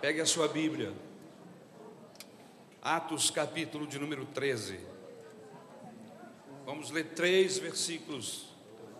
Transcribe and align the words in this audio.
Pegue 0.00 0.20
a 0.20 0.26
sua 0.26 0.46
Bíblia. 0.46 0.92
Atos, 2.80 3.30
capítulo 3.30 3.84
de 3.84 3.98
número 3.98 4.24
13. 4.26 4.78
Vamos 6.64 6.92
ler 6.92 7.06
três 7.16 7.58
versículos 7.58 8.46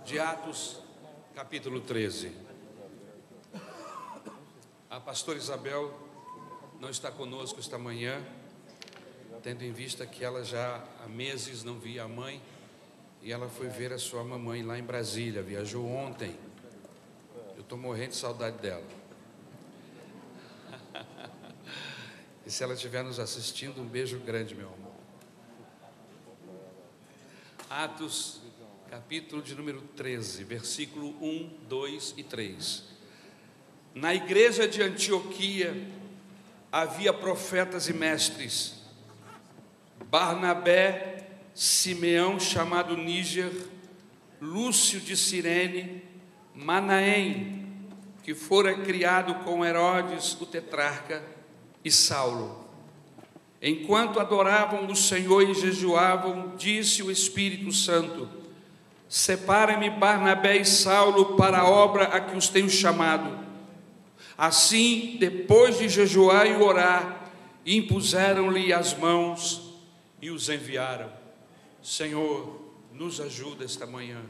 de 0.05 0.19
Atos, 0.19 0.83
capítulo 1.37 1.81
13. 1.81 2.33
A 4.91 4.99
pastora 4.99 5.39
Isabel 5.39 5.97
não 6.81 6.91
está 6.91 7.13
conosco 7.13 7.61
esta 7.61 7.79
manhã, 7.79 8.21
tendo 9.41 9.63
em 9.63 9.71
vista 9.71 10.05
que 10.05 10.25
ela 10.25 10.43
já 10.43 10.85
há 11.05 11.07
meses 11.07 11.63
não 11.63 11.79
via 11.79 12.03
a 12.03 12.09
mãe 12.09 12.43
e 13.23 13.31
ela 13.31 13.49
foi 13.49 13.69
ver 13.69 13.93
a 13.93 13.99
sua 13.99 14.25
mamãe 14.25 14.65
lá 14.65 14.77
em 14.77 14.83
Brasília, 14.83 15.45
viajou 15.45 15.87
ontem. 15.87 16.37
Eu 17.55 17.61
estou 17.61 17.79
morrendo 17.79 18.11
de 18.11 18.17
saudade 18.17 18.59
dela. 18.59 18.98
E 22.49 22.51
se 22.51 22.65
ela 22.65 22.73
estiver 22.73 23.05
nos 23.05 23.21
assistindo, 23.21 23.83
um 23.83 23.85
beijo 23.85 24.19
grande, 24.21 24.55
meu 24.55 24.69
amor. 24.69 24.95
Atos, 27.69 28.41
capítulo 28.91 29.43
de 29.43 29.55
número 29.55 29.83
13, 29.95 30.45
versículo 30.45 31.11
1, 31.23 31.59
2 31.69 32.15
e 32.17 32.23
3. 32.23 32.85
Na 33.95 34.15
igreja 34.15 34.67
de 34.67 34.83
Antioquia 34.83 35.77
havia 36.73 37.13
profetas 37.13 37.87
e 37.87 37.93
mestres, 37.93 38.77
Barnabé, 40.07 41.29
Simeão, 41.55 42.41
chamado 42.41 42.97
Níger, 42.97 43.53
Lúcio 44.41 45.01
de 45.01 45.19
Cirene, 45.19 46.03
Manaém, 46.55 47.77
que 48.23 48.35
fora 48.35 48.75
criado 48.75 49.45
com 49.45 49.67
Herodes, 49.67 50.33
o 50.41 50.47
tetrarca, 50.47 51.37
e 51.85 51.91
Saulo. 51.91 52.67
Enquanto 53.61 54.21
adoravam 54.21 54.87
o 54.87 54.95
Senhor 54.95 55.43
e 55.43 55.55
jejuavam, 55.55 56.55
disse 56.57 57.03
o 57.03 57.11
Espírito 57.11 57.73
Santo: 57.73 58.29
Separa-me 59.09 59.91
Barnabé 59.91 60.59
e 60.59 60.65
Saulo 60.65 61.37
para 61.37 61.59
a 61.59 61.69
obra 61.69 62.05
a 62.05 62.21
que 62.21 62.37
os 62.37 62.49
tenho 62.49 62.71
chamado. 62.71 63.47
Assim, 64.37 65.17
depois 65.19 65.79
de 65.79 65.89
jejuar 65.89 66.47
e 66.47 66.55
orar, 66.55 67.31
impuseram-lhe 67.67 68.73
as 68.73 68.95
mãos 68.95 69.75
e 70.23 70.31
os 70.31 70.49
enviaram. 70.49 71.11
Senhor, 71.83 72.61
nos 72.93 73.21
ajuda 73.21 73.65
esta 73.65 73.87
manhã. 73.87 74.21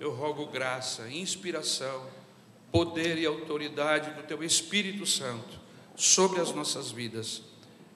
Eu 0.00 0.12
rogo 0.12 0.46
graça, 0.46 1.08
inspiração, 1.08 2.06
poder 2.72 3.18
e 3.18 3.26
autoridade 3.26 4.10
do 4.12 4.22
teu 4.24 4.42
Espírito 4.42 5.06
Santo 5.06 5.60
sobre 6.00 6.40
as 6.40 6.50
nossas 6.54 6.90
vidas, 6.90 7.42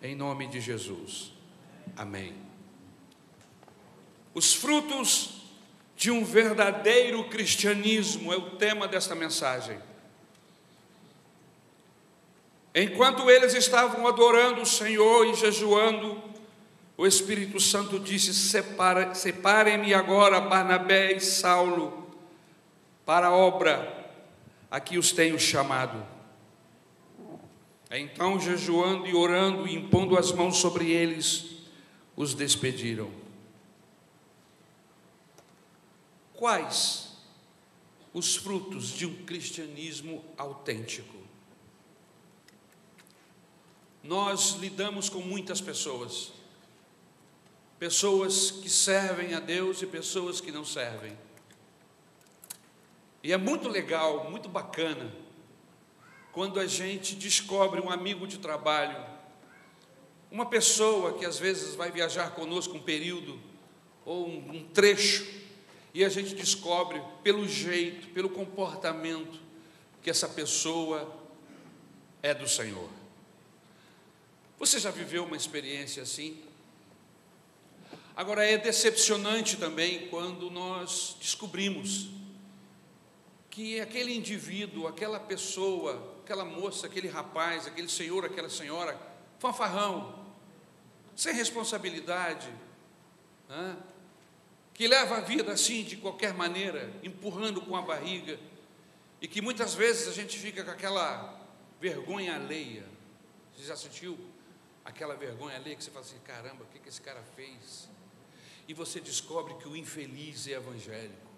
em 0.03 0.15
nome 0.15 0.47
de 0.47 0.61
Jesus. 0.61 1.33
Amém. 1.97 2.35
Os 4.35 4.53
frutos 4.53 5.41
de 5.97 6.11
um 6.11 6.23
verdadeiro 6.23 7.25
cristianismo 7.31 8.31
é 8.31 8.37
o 8.37 8.51
tema 8.57 8.87
desta 8.87 9.15
mensagem. 9.15 9.79
Enquanto 12.75 13.31
eles 13.31 13.55
estavam 13.55 14.07
adorando 14.07 14.61
o 14.61 14.67
Senhor 14.67 15.27
e 15.27 15.35
jejuando, 15.35 16.23
o 16.99 17.07
Espírito 17.07 17.59
Santo 17.59 17.99
disse: 17.99 18.35
Separem-me 19.15 19.95
agora 19.95 20.43
Barnabé 20.43 21.13
e 21.13 21.21
Saulo 21.21 22.15
para 23.07 23.29
a 23.29 23.35
obra 23.35 24.13
a 24.71 24.79
que 24.79 24.99
os 24.99 25.11
tenho 25.11 25.39
chamado. 25.39 26.14
Então, 27.97 28.41
jejuando 28.41 29.07
e 29.07 29.15
orando 29.15 29.69
e 29.69 29.75
impondo 29.75 30.19
as 30.19 30.33
mãos 30.33 30.57
sobre 30.57 30.91
eles, 30.91 31.47
os 32.17 32.35
despediram. 32.35 33.09
Quais 36.33 37.17
os 38.13 38.35
frutos 38.35 38.89
de 38.89 39.07
um 39.07 39.25
cristianismo 39.25 40.25
autêntico? 40.37 41.17
Nós 44.03 44.57
lidamos 44.59 45.09
com 45.09 45.21
muitas 45.21 45.61
pessoas, 45.61 46.33
pessoas 47.79 48.51
que 48.51 48.69
servem 48.69 49.35
a 49.35 49.41
Deus 49.41 49.81
e 49.83 49.87
pessoas 49.87 50.41
que 50.41 50.51
não 50.51 50.65
servem. 50.65 51.17
E 53.23 53.33
é 53.33 53.37
muito 53.37 53.69
legal, 53.69 54.29
muito 54.29 54.49
bacana 54.49 55.24
quando 56.35 56.59
a 56.59 56.67
gente 56.67 57.15
descobre 57.15 57.81
um 57.81 57.89
amigo 57.89 58.27
de 58.27 58.39
trabalho, 58.39 59.01
uma 60.33 60.45
pessoa 60.45 61.17
que 61.17 61.25
às 61.25 61.39
vezes 61.39 61.77
vai 61.77 61.93
viajar 61.93 62.33
conosco 62.33 62.77
um 62.77 62.83
período 62.83 63.41
ou 64.05 64.29
um, 64.29 64.57
um 64.57 64.65
trecho, 64.65 65.25
e 65.95 66.05
a 66.05 66.09
gente 66.09 66.35
descobre 66.35 67.01
pelo 67.23 67.47
jeito, 67.47 68.09
pelo 68.09 68.29
comportamento, 68.29 69.41
que 70.03 70.11
essa 70.11 70.29
pessoa 70.29 71.17
é 72.21 72.35
do 72.35 72.49
Senhor. 72.49 72.91
Você 74.59 74.81
já 74.81 74.91
viveu 74.91 75.25
uma 75.25 75.37
experiência 75.37 76.03
assim? 76.03 76.43
Agora 78.17 78.45
é 78.45 78.59
decepcionante 78.59 79.57
também 79.57 80.09
quando 80.09 80.51
nós 80.51 81.17
descobrimos 81.21 82.09
que 83.51 83.81
aquele 83.81 84.17
indivíduo, 84.17 84.89
aquela 84.89 85.21
pessoa, 85.21 86.14
aquela 86.25 86.45
moça, 86.45 86.87
aquele 86.87 87.07
rapaz, 87.07 87.67
aquele 87.67 87.89
senhor, 87.89 88.25
aquela 88.25 88.49
senhora, 88.49 88.99
fanfarrão, 89.39 90.25
sem 91.15 91.35
responsabilidade, 91.35 92.51
né? 93.47 93.77
que 94.73 94.89
leva 94.89 95.19
a 95.19 95.21
vida 95.21 95.53
assim 95.53 95.85
de 95.85 95.99
qualquer 95.99 96.33
maneira, 96.33 96.91
empurrando 97.03 97.61
com 97.61 97.77
a 97.77 97.83
barriga, 97.83 98.41
e 99.21 99.29
que 99.29 99.43
muitas 99.43 99.75
vezes 99.75 100.09
a 100.09 100.13
gente 100.13 100.39
fica 100.39 100.65
com 100.65 100.71
aquela 100.71 101.41
vergonha 101.79 102.35
alheia. 102.35 102.85
Você 103.55 103.67
já 103.67 103.77
sentiu 103.77 104.19
aquela 104.83 105.15
vergonha 105.15 105.57
alheia 105.57 105.77
que 105.77 105.85
você 105.85 105.91
fala 105.91 106.05
assim: 106.05 106.19
caramba, 106.25 106.65
o 106.65 106.67
que, 106.67 106.79
que 106.79 106.89
esse 106.89 107.01
cara 107.01 107.23
fez? 107.37 107.89
E 108.67 108.73
você 108.73 108.99
descobre 108.99 109.55
que 109.55 109.69
o 109.69 109.77
infeliz 109.77 110.49
é 110.49 110.53
evangélico. 110.53 111.31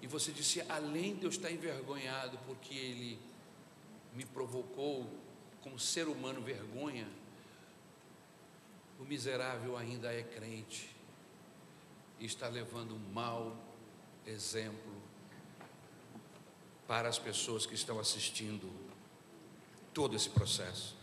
E 0.00 0.06
você 0.06 0.30
disse: 0.30 0.62
além 0.68 1.16
de 1.16 1.24
eu 1.24 1.30
estar 1.30 1.50
envergonhado 1.50 2.38
porque 2.46 2.74
ele 2.74 3.29
me 4.14 4.24
provocou 4.24 5.06
como 5.60 5.78
ser 5.78 6.08
humano 6.08 6.40
vergonha, 6.40 7.06
o 8.98 9.04
miserável 9.04 9.76
ainda 9.76 10.12
é 10.12 10.22
crente 10.22 10.90
e 12.18 12.26
está 12.26 12.48
levando 12.48 12.94
um 12.94 13.12
mau 13.12 13.56
exemplo 14.26 15.00
para 16.86 17.08
as 17.08 17.18
pessoas 17.18 17.64
que 17.64 17.74
estão 17.74 17.98
assistindo 17.98 18.70
todo 19.94 20.16
esse 20.16 20.30
processo. 20.30 20.96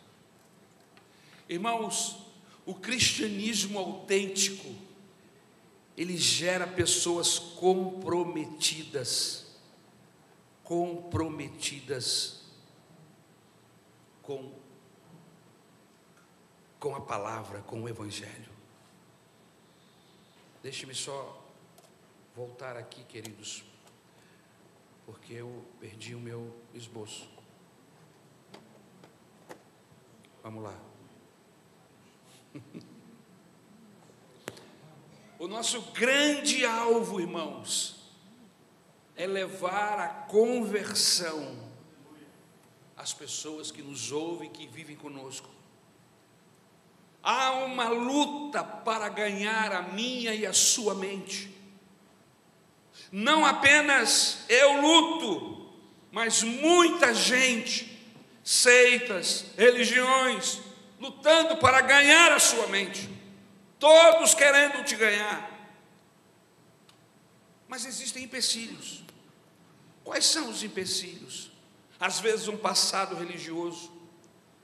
Irmãos, 1.50 2.20
o 2.66 2.76
cristianismo 2.76 3.80
autêntico, 3.80 4.76
ele 5.96 6.18
gera 6.18 6.68
pessoas 6.68 7.40
comprometidas, 7.40 9.48
comprometidas 10.64 12.37
com, 14.28 14.52
com 16.78 16.94
a 16.94 17.00
palavra, 17.00 17.62
com 17.62 17.82
o 17.82 17.88
Evangelho. 17.88 18.52
Deixe-me 20.62 20.94
só 20.94 21.42
voltar 22.36 22.76
aqui, 22.76 23.06
queridos, 23.06 23.64
porque 25.06 25.32
eu 25.32 25.66
perdi 25.80 26.14
o 26.14 26.20
meu 26.20 26.54
esboço. 26.74 27.30
Vamos 30.44 30.64
lá. 30.64 30.78
O 35.40 35.48
nosso 35.48 35.80
grande 35.92 36.66
alvo, 36.66 37.22
irmãos, 37.22 38.12
é 39.16 39.28
levar 39.28 40.00
a 40.00 40.08
conversão 40.08 41.67
as 42.98 43.14
pessoas 43.14 43.70
que 43.70 43.84
nos 43.84 44.12
ouvem, 44.12 44.50
que 44.50 44.68
vivem 44.68 44.96
conosco. 44.96 45.48
Há 47.22 47.52
uma 47.52 47.90
luta 47.90 48.64
para 48.64 49.08
ganhar 49.08 49.72
a 49.72 49.84
minha 49.84 50.34
e 50.34 50.46
a 50.46 50.54
sua 50.54 50.96
mente. 50.96 51.56
Não 53.12 53.46
apenas 53.46 54.46
eu 54.50 54.82
luto, 54.82 55.72
mas 56.12 56.42
muita 56.42 57.14
gente, 57.14 58.02
seitas, 58.44 59.46
religiões, 59.56 60.60
lutando 61.00 61.58
para 61.58 61.82
ganhar 61.82 62.32
a 62.32 62.40
sua 62.40 62.68
mente. 62.68 63.08
Todos 63.78 64.34
querendo 64.34 64.84
te 64.84 64.96
ganhar. 64.96 65.52
Mas 67.68 67.86
existem 67.86 68.24
empecilhos. 68.24 69.04
Quais 70.04 70.26
são 70.26 70.50
os 70.50 70.64
empecilhos? 70.64 71.52
Às 72.00 72.20
vezes 72.20 72.48
um 72.48 72.58
passado 72.58 73.16
religioso, 73.16 73.96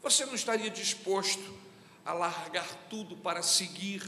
Você 0.03 0.25
não 0.25 0.35
estaria 0.35 0.69
disposto 0.69 1.53
a 2.05 2.11
largar 2.11 2.67
tudo 2.89 3.15
para 3.15 3.41
seguir 3.41 4.03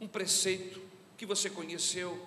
um 0.00 0.08
preceito 0.08 0.82
que 1.16 1.24
você 1.24 1.48
conheceu? 1.48 2.20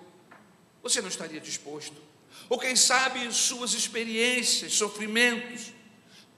Você 0.82 1.02
não 1.02 1.08
estaria 1.08 1.38
disposto? 1.38 2.00
Ou 2.48 2.58
quem 2.58 2.74
sabe 2.74 3.30
suas 3.30 3.74
experiências, 3.74 4.72
sofrimentos, 4.72 5.74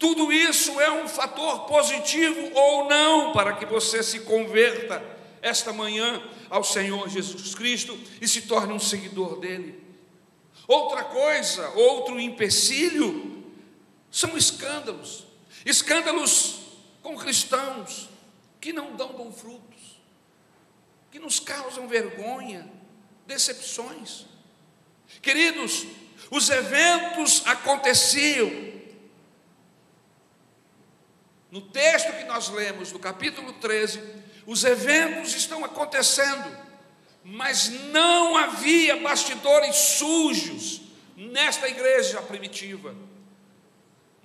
tudo 0.01 0.33
isso 0.33 0.81
é 0.81 0.91
um 0.91 1.07
fator 1.07 1.67
positivo 1.67 2.51
ou 2.53 2.89
não 2.89 3.33
para 3.33 3.55
que 3.55 3.65
você 3.65 4.03
se 4.03 4.21
converta 4.21 5.01
esta 5.41 5.73
manhã 5.73 6.21
ao 6.51 6.65
Senhor 6.65 7.09
Jesus 7.09 7.55
Cristo 7.55 7.97
e 8.21 8.27
se 8.27 8.43
torne 8.43 8.73
um 8.73 8.81
seguidor 8.81 9.39
dele. 9.39 9.81
Outra 10.67 11.05
coisa, 11.05 11.69
outro 11.71 12.19
empecilho, 12.19 13.38
são 14.11 14.37
escândalos. 14.37 15.27
Escândalos 15.65 16.61
com 17.03 17.17
cristãos 17.17 18.09
que 18.61 18.73
não 18.73 18.97
dão 18.97 19.13
bons 19.13 19.41
frutos, 19.41 20.01
que 21.11 21.19
nos 21.19 21.41
causam 21.41 21.87
vergonha, 21.89 22.69
decepções. 23.27 24.27
Queridos, 25.23 25.87
os 26.31 26.51
eventos 26.51 27.43
aconteciam 27.47 28.69
no 31.51 31.63
texto 31.63 32.13
que 32.13 32.25
nós 32.25 32.51
lemos, 32.51 32.93
no 32.93 32.99
capítulo 32.99 33.55
13, 33.55 34.03
os 34.47 34.65
eventos 34.65 35.35
estão 35.35 35.65
acontecendo, 35.65 36.57
mas 37.25 37.69
não 37.91 38.37
havia 38.37 38.97
bastidores 38.97 39.75
sujos 39.77 40.83
nesta 41.17 41.69
igreja 41.69 42.21
primitiva. 42.23 42.95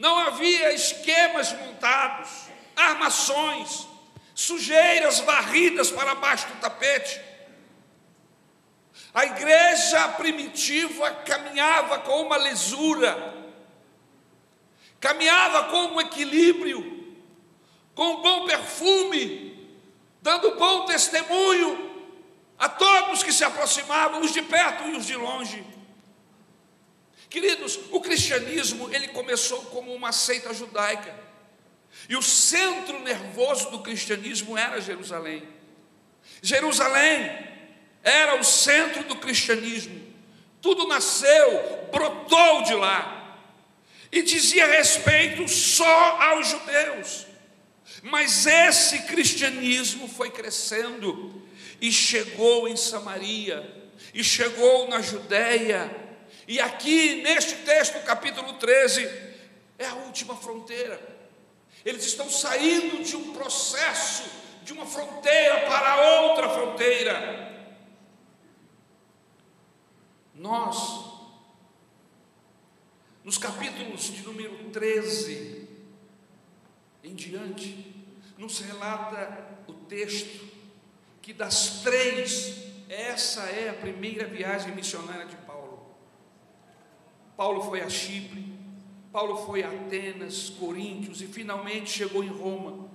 Não 0.04 0.20
havia 0.20 0.74
esquemas 0.74 1.54
montados, 1.54 2.30
armações, 2.76 3.88
sujeiras 4.36 5.22
varridas 5.22 5.90
para 5.92 6.14
baixo 6.14 6.46
do 6.48 6.60
tapete. 6.60 7.22
A 9.14 9.24
igreja 9.24 10.10
primitiva 10.10 11.10
caminhava 11.10 12.00
com 12.00 12.22
uma 12.24 12.38
lisura, 12.38 13.34
caminhava 15.00 15.70
com 15.70 15.96
um 15.96 16.02
equilíbrio, 16.02 17.16
com 17.96 18.22
bom 18.22 18.46
perfume, 18.46 19.74
dando 20.22 20.56
bom 20.56 20.84
testemunho 20.84 22.12
a 22.60 22.68
todos 22.68 23.24
que 23.24 23.32
se 23.32 23.46
aproximavam, 23.46 24.20
os 24.20 24.34
de 24.34 24.42
perto 24.42 24.86
e 24.90 24.98
os 24.98 25.06
de 25.06 25.16
longe. 25.16 25.73
Queridos, 27.34 27.80
o 27.90 28.00
cristianismo 28.00 28.94
ele 28.94 29.08
começou 29.08 29.60
como 29.64 29.92
uma 29.92 30.12
seita 30.12 30.54
judaica. 30.54 31.16
E 32.08 32.16
o 32.16 32.22
centro 32.22 33.00
nervoso 33.00 33.72
do 33.72 33.80
cristianismo 33.80 34.56
era 34.56 34.80
Jerusalém. 34.80 35.42
Jerusalém 36.44 37.36
era 38.04 38.40
o 38.40 38.44
centro 38.44 39.06
do 39.06 39.16
cristianismo. 39.16 40.00
Tudo 40.62 40.88
nasceu, 40.88 41.90
brotou 41.92 42.62
de 42.66 42.76
lá. 42.76 43.40
E 44.12 44.22
dizia 44.22 44.68
respeito 44.68 45.48
só 45.48 46.22
aos 46.22 46.50
judeus. 46.50 47.26
Mas 48.04 48.46
esse 48.46 49.08
cristianismo 49.08 50.08
foi 50.08 50.30
crescendo 50.30 51.42
e 51.82 51.92
chegou 51.92 52.68
em 52.68 52.78
Samaria, 52.78 53.90
e 54.14 54.24
chegou 54.24 54.88
na 54.88 55.02
Judéia, 55.02 56.03
e 56.48 56.60
aqui 56.60 57.22
neste 57.22 57.56
texto, 57.58 58.04
capítulo 58.04 58.54
13, 58.54 59.06
é 59.78 59.86
a 59.86 59.96
última 59.96 60.36
fronteira. 60.36 61.00
Eles 61.86 62.06
estão 62.06 62.30
saindo 62.30 63.04
de 63.04 63.16
um 63.16 63.34
processo, 63.34 64.24
de 64.64 64.74
uma 64.74 64.86
fronteira 64.86 65.62
para 65.68 66.22
outra 66.22 66.50
fronteira. 66.50 67.52
Nós, 70.34 71.12
nos 73.24 73.38
capítulos 73.38 74.04
de 74.04 74.22
número 74.24 74.70
13 74.72 75.68
em 77.04 77.14
diante, 77.14 77.94
nos 78.38 78.60
relata 78.60 79.58
o 79.68 79.74
texto 79.74 80.52
que 81.22 81.32
das 81.34 81.82
três, 81.82 82.64
essa 82.90 83.44
é 83.44 83.70
a 83.70 83.74
primeira 83.74 84.26
viagem 84.26 84.74
missionária 84.76 85.26
de 85.26 85.36
Paulo. 87.36 87.64
Foi 87.64 87.82
a 87.82 87.90
Chipre, 87.90 88.46
Paulo 89.12 89.46
foi 89.46 89.64
a 89.64 89.70
Atenas, 89.70 90.50
Coríntios 90.50 91.22
e 91.22 91.28
finalmente 91.28 91.90
chegou 91.90 92.24
em 92.24 92.30
Roma. 92.30 92.90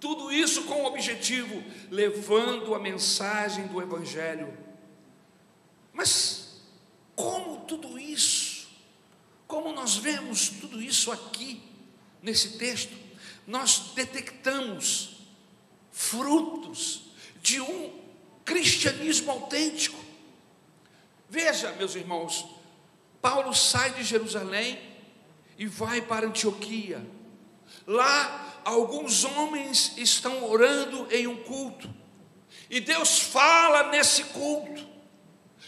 Tudo 0.00 0.32
isso 0.32 0.64
com 0.64 0.82
o 0.82 0.86
objetivo, 0.86 1.62
levando 1.90 2.74
a 2.74 2.78
mensagem 2.78 3.66
do 3.68 3.80
Evangelho. 3.80 4.52
Mas 5.92 6.62
como 7.14 7.58
tudo 7.66 7.98
isso, 7.98 8.68
como 9.46 9.72
nós 9.72 9.96
vemos 9.96 10.48
tudo 10.48 10.82
isso 10.82 11.12
aqui, 11.12 11.62
nesse 12.22 12.58
texto, 12.58 12.96
nós 13.46 13.92
detectamos 13.94 15.18
frutos 15.90 17.12
de 17.42 17.60
um 17.60 17.92
cristianismo 18.44 19.30
autêntico. 19.30 20.02
Veja, 21.28 21.72
meus 21.72 21.94
irmãos, 21.94 22.46
Paulo 23.22 23.54
sai 23.54 23.90
de 23.92 24.02
Jerusalém 24.02 24.78
e 25.56 25.64
vai 25.64 26.02
para 26.02 26.26
Antioquia. 26.26 27.00
Lá, 27.86 28.60
alguns 28.64 29.24
homens 29.24 29.96
estão 29.96 30.50
orando 30.50 31.06
em 31.08 31.28
um 31.28 31.36
culto, 31.36 31.88
e 32.68 32.80
Deus 32.80 33.20
fala 33.20 33.84
nesse 33.84 34.24
culto. 34.24 34.90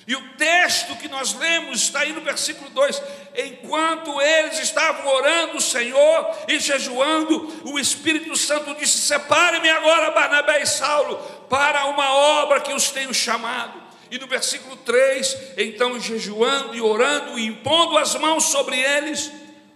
E 0.07 0.15
o 0.15 0.37
texto 0.37 0.97
que 0.97 1.09
nós 1.09 1.33
lemos 1.35 1.81
está 1.83 2.01
aí 2.01 2.13
no 2.13 2.21
versículo 2.21 2.69
2: 2.71 3.03
enquanto 3.37 4.21
eles 4.21 4.59
estavam 4.59 5.07
orando 5.07 5.57
o 5.57 5.61
Senhor 5.61 6.37
e 6.49 6.59
jejuando, 6.59 7.63
o 7.65 7.79
Espírito 7.79 8.37
Santo 8.37 8.75
disse: 8.75 8.99
Separe-me 8.99 9.71
agora, 9.71 10.11
Barnabé 10.11 10.61
e 10.61 10.67
Saulo, 10.67 11.17
para 11.49 11.87
uma 11.87 12.13
obra 12.13 12.61
que 12.61 12.75
os 12.75 12.91
tenho 12.91 13.15
chamado. 13.15 13.84
E 14.11 14.19
no 14.19 14.27
versículo 14.27 14.77
3: 14.79 15.55
então 15.57 15.99
jejuando 15.99 16.75
e 16.75 16.81
orando 16.81 17.39
e 17.39 17.47
impondo 17.47 17.97
as 17.99 18.15
mãos 18.17 18.45
sobre 18.45 18.79
eles, 18.79 19.31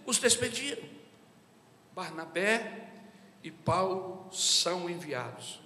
os 0.05 0.17
despediram. 0.17 0.83
Barnabé 1.93 2.89
e 3.43 3.51
Paulo 3.51 4.29
são 4.31 4.89
enviados. 4.89 5.59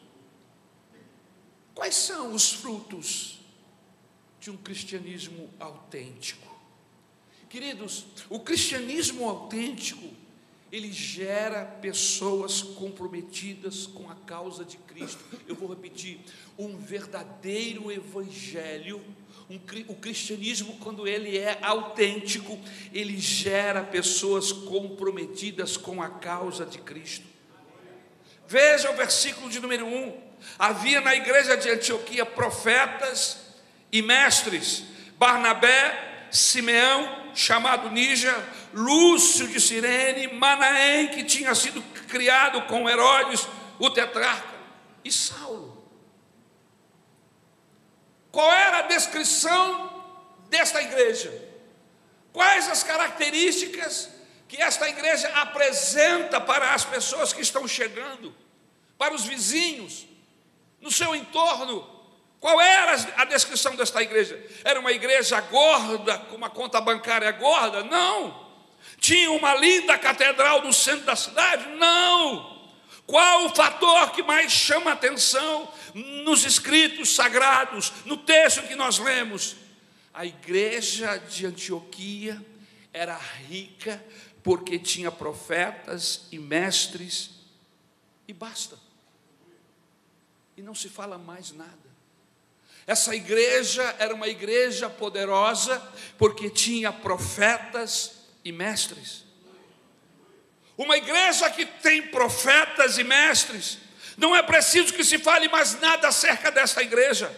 Quais 1.74 1.96
são 1.96 2.34
os 2.34 2.54
frutos 2.54 3.44
de 4.44 4.52
um 4.52 4.58
cristianismo 4.58 5.50
autêntico. 5.58 6.54
Queridos, 7.48 8.06
o 8.30 8.42
cristianismo 8.42 9.30
autêntico, 9.30 10.06
ele 10.74 10.92
gera 10.92 11.66
pessoas 11.66 12.64
comprometidas 12.64 13.86
com 13.86 14.10
a 14.10 14.16
causa 14.16 14.66
de 14.66 14.78
Cristo. 14.78 15.24
Eu 15.48 15.54
vou 15.54 15.70
repetir: 15.70 16.20
um 16.58 16.76
verdadeiro 16.76 17.92
evangelho, 17.92 19.00
um, 19.48 19.60
o 19.88 19.96
cristianismo, 19.96 20.76
quando 20.80 21.08
ele 21.08 21.38
é 21.38 21.60
autêntico, 21.62 22.60
ele 22.92 23.20
gera 23.20 23.84
pessoas 23.84 24.52
comprometidas 24.52 25.78
com 25.78 26.02
a 26.02 26.10
causa 26.10 26.66
de 26.66 26.80
Cristo. 26.80 27.28
Veja 28.48 28.90
o 28.90 28.96
versículo 28.96 29.52
de 29.52 29.60
número 29.60 29.86
1. 29.86 30.34
Havia 30.58 31.02
na 31.02 31.16
igreja 31.16 31.56
de 31.56 31.70
Antioquia 31.70 32.26
profetas 32.26 33.42
e 33.92 34.02
mestres, 34.02 34.84
Barnabé, 35.20 36.28
Simeão, 36.32 37.32
chamado 37.36 37.92
Níger, 37.92 38.36
Lúcio 38.74 39.48
de 39.48 39.60
Cirene, 39.60 40.34
Manaém, 40.34 41.08
que 41.10 41.24
tinha 41.24 41.54
sido 41.54 41.82
criado 42.08 42.64
com 42.64 42.90
Herodes, 42.90 43.48
o 43.80 43.90
tetrarca, 43.90 44.54
e 45.04 45.12
Saulo. 45.12 45.84
Qual 48.32 48.52
era 48.52 48.80
a 48.80 48.82
descrição 48.84 50.04
desta 50.50 50.82
igreja? 50.82 51.32
Quais 52.32 52.68
as 52.68 52.84
características 52.84 54.10
que 54.48 54.60
esta 54.60 54.90
igreja 54.90 55.28
apresenta 55.36 56.42
para 56.42 56.74
as 56.74 56.84
pessoas 56.84 57.32
que 57.32 57.42
estão 57.42 57.68
chegando, 57.68 58.36
para 58.98 59.14
os 59.14 59.26
vizinhos, 59.26 60.08
no 60.82 60.92
seu 60.92 61.16
entorno? 61.16 61.88
Qual 62.40 62.60
era 62.60 62.94
a 63.18 63.26
descrição 63.26 63.76
desta 63.76 64.02
igreja? 64.02 64.38
Era 64.66 64.80
uma 64.80 64.92
igreja 64.92 65.40
gorda, 65.40 66.18
com 66.18 66.36
uma 66.36 66.50
conta 66.50 66.82
bancária 66.82 67.32
gorda? 67.32 67.84
Não. 67.84 68.53
Tinha 69.00 69.32
uma 69.32 69.56
linda 69.56 69.98
catedral 69.98 70.64
no 70.64 70.74
centro 70.74 71.06
da 71.06 71.16
cidade? 71.16 71.68
Não. 71.76 72.54
Qual 73.06 73.46
o 73.46 73.56
fator 73.56 74.12
que 74.12 74.24
mais 74.24 74.52
chama 74.52 74.92
atenção 74.92 75.72
nos 76.24 76.46
escritos 76.46 77.14
sagrados, 77.14 77.92
no 78.06 78.18
texto 78.18 78.64
que 78.68 78.76
nós 78.76 78.98
lemos? 78.98 79.58
A 80.14 80.26
igreja 80.26 81.18
de 81.18 81.46
Antioquia 81.46 82.44
era 82.94 83.18
rica 83.18 84.04
porque 84.44 84.78
tinha 84.78 85.12
profetas 85.12 86.28
e 86.32 86.38
mestres 86.38 87.32
E 88.28 88.34
basta. 88.34 88.78
E 90.56 90.62
não 90.62 90.76
se 90.76 90.88
fala 90.88 91.18
mais 91.18 91.52
nada. 91.52 91.84
Essa 92.86 93.16
igreja 93.16 93.96
era 93.98 94.14
uma 94.14 94.28
igreja 94.28 94.90
poderosa, 94.90 95.82
porque 96.18 96.50
tinha 96.50 96.92
profetas 96.92 98.13
e 98.44 98.52
mestres. 98.52 99.24
Uma 100.78 100.98
igreja 100.98 101.50
que 101.50 101.66
tem 101.66 102.02
profetas 102.02 102.98
e 102.98 103.04
mestres, 103.04 103.78
não 104.18 104.36
é 104.36 104.42
preciso 104.42 104.94
que 104.94 105.04
se 105.04 105.18
fale 105.18 105.48
mais 105.48 105.80
nada 105.80 106.08
acerca 106.08 106.52
dessa 106.52 106.82
igreja. 106.82 107.32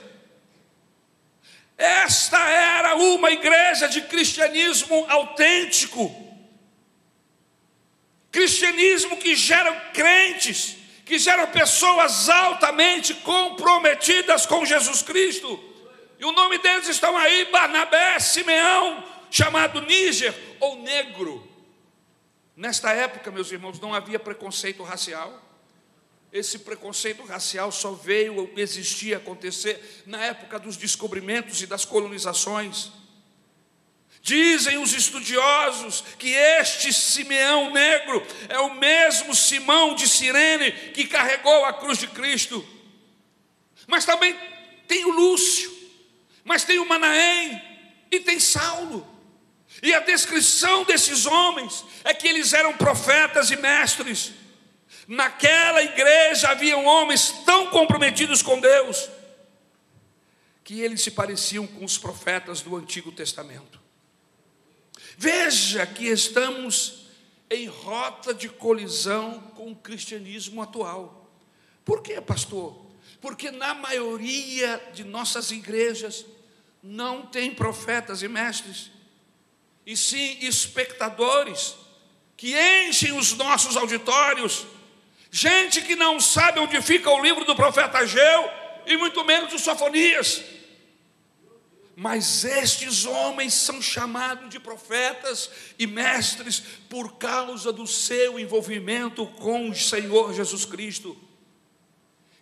Esta 1.77 2.39
era 2.49 2.95
uma 2.95 3.31
igreja 3.31 3.87
de 3.87 4.01
cristianismo 4.03 5.05
autêntico, 5.09 6.23
cristianismo 8.31 9.17
que 9.17 9.35
gera 9.35 9.73
crentes, 9.93 10.77
que 11.05 11.19
gera 11.19 11.45
pessoas 11.47 12.29
altamente 12.29 13.13
comprometidas 13.13 14.45
com 14.45 14.65
Jesus 14.65 15.01
Cristo. 15.01 15.61
E 16.17 16.23
o 16.23 16.31
nome 16.31 16.57
deles 16.59 16.87
estão 16.87 17.17
aí: 17.17 17.45
Barnabé, 17.51 18.19
Simeão, 18.19 19.03
chamado 19.35 19.81
Níger 19.81 20.33
ou 20.61 20.81
Negro. 20.81 21.45
Nesta 22.55 22.93
época, 22.93 23.29
meus 23.29 23.51
irmãos, 23.51 23.77
não 23.81 23.93
havia 23.93 24.17
preconceito 24.17 24.81
racial. 24.81 25.41
Esse 26.31 26.59
preconceito 26.59 27.21
racial 27.25 27.69
só 27.69 27.91
veio 27.91 28.49
existir, 28.55 29.13
acontecer 29.13 30.03
na 30.05 30.23
época 30.23 30.57
dos 30.57 30.77
descobrimentos 30.77 31.61
e 31.61 31.67
das 31.67 31.83
colonizações. 31.83 32.93
Dizem 34.21 34.77
os 34.77 34.93
estudiosos 34.93 36.01
que 36.17 36.29
este 36.29 36.93
Simeão 36.93 37.73
negro 37.73 38.25
é 38.47 38.59
o 38.59 38.73
mesmo 38.75 39.35
Simão 39.35 39.95
de 39.95 40.07
Cirene 40.07 40.71
que 40.93 41.07
carregou 41.07 41.65
a 41.65 41.73
cruz 41.73 41.97
de 41.97 42.07
Cristo. 42.07 42.65
Mas 43.85 44.05
também 44.05 44.33
tem 44.87 45.03
o 45.03 45.11
Lúcio, 45.11 45.69
mas 46.45 46.63
tem 46.63 46.79
o 46.79 46.87
Manaém 46.87 47.61
e 48.09 48.21
tem 48.21 48.39
Saulo. 48.39 49.14
E 49.85 49.93
a 49.93 49.99
descrição 49.99 50.83
desses 50.83 51.27
homens 51.27 51.85
é 52.03 52.11
que 52.11 52.27
eles 52.27 52.53
eram 52.53 52.75
profetas 52.75 53.51
e 53.51 53.55
mestres. 53.55 54.31
Naquela 55.07 55.83
igreja 55.83 56.49
haviam 56.49 56.83
homens 56.85 57.29
tão 57.45 57.67
comprometidos 57.67 58.41
com 58.41 58.59
Deus 58.59 59.07
que 60.63 60.81
eles 60.81 61.03
se 61.03 61.11
pareciam 61.11 61.67
com 61.67 61.85
os 61.85 61.99
profetas 61.99 62.61
do 62.61 62.75
Antigo 62.75 63.11
Testamento. 63.11 63.79
Veja 65.15 65.85
que 65.85 66.07
estamos 66.07 67.05
em 67.47 67.67
rota 67.67 68.33
de 68.33 68.49
colisão 68.49 69.39
com 69.55 69.71
o 69.71 69.75
cristianismo 69.75 70.63
atual. 70.63 71.29
Por 71.85 72.01
quê, 72.01 72.19
pastor? 72.19 72.87
Porque 73.21 73.51
na 73.51 73.75
maioria 73.75 74.81
de 74.95 75.03
nossas 75.03 75.51
igrejas 75.51 76.25
não 76.81 77.27
tem 77.27 77.53
profetas 77.53 78.23
e 78.23 78.27
mestres, 78.27 78.94
e 79.85 79.95
sim 79.95 80.37
espectadores 80.41 81.75
que 82.35 82.53
enchem 82.87 83.17
os 83.17 83.33
nossos 83.33 83.77
auditórios 83.77 84.65
gente 85.35 85.81
que 85.81 85.97
não 85.97 86.17
sabe 86.17 86.61
onde 86.61 86.81
fica 86.81 87.09
o 87.11 87.21
livro 87.21 87.43
do 87.43 87.57
profeta 87.57 87.97
Ageu, 87.97 88.49
e 88.85 88.95
muito 88.95 89.21
menos 89.25 89.53
o 89.53 89.59
Sofonias. 89.59 90.41
Mas 91.93 92.45
estes 92.45 93.05
homens 93.05 93.53
são 93.53 93.81
chamados 93.81 94.49
de 94.49 94.61
profetas 94.61 95.49
e 95.77 95.85
mestres 95.85 96.63
por 96.89 97.17
causa 97.17 97.73
do 97.73 97.85
seu 97.85 98.39
envolvimento 98.39 99.27
com 99.27 99.69
o 99.69 99.75
Senhor 99.75 100.33
Jesus 100.33 100.63
Cristo. 100.63 101.17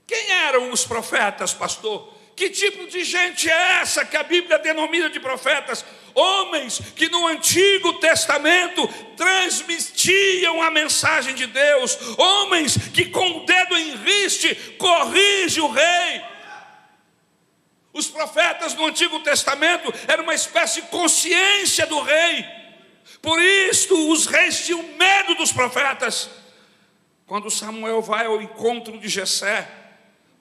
Quem 0.05 0.29
eram 0.29 0.71
os 0.71 0.85
profetas, 0.85 1.51
pastor? 1.51 2.13
Que 2.35 2.51
tipo 2.51 2.85
de 2.85 3.03
gente 3.03 3.49
é 3.49 3.79
essa 3.81 4.05
que 4.05 4.17
a 4.17 4.23
Bíblia 4.23 4.59
denomina 4.59 5.09
de 5.09 5.19
profetas? 5.19 5.83
Homens 6.15 6.79
que 6.95 7.09
no 7.09 7.27
Antigo 7.27 7.93
Testamento 7.93 8.87
transmitiam 9.17 10.61
a 10.61 10.69
mensagem 10.69 11.33
de 11.33 11.47
Deus, 11.47 11.97
homens 12.17 12.77
que 12.93 13.05
com 13.05 13.37
o 13.37 13.45
dedo 13.45 13.75
em 13.75 13.95
riste 13.95 14.53
corrige 14.77 15.59
o 15.61 15.71
rei. 15.71 16.21
Os 17.93 18.07
profetas 18.07 18.73
no 18.73 18.87
Antigo 18.87 19.19
Testamento 19.19 19.93
eram 20.07 20.23
uma 20.23 20.33
espécie 20.33 20.81
de 20.81 20.87
consciência 20.87 21.85
do 21.85 21.99
rei. 22.01 22.45
Por 23.21 23.39
isso 23.41 24.11
os 24.11 24.25
reis 24.25 24.65
tinham 24.65 24.83
medo 24.97 25.35
dos 25.35 25.51
profetas. 25.51 26.29
Quando 27.25 27.49
Samuel 27.49 28.01
vai 28.01 28.25
ao 28.25 28.41
encontro 28.41 28.99
de 28.99 29.07
Jessé, 29.07 29.82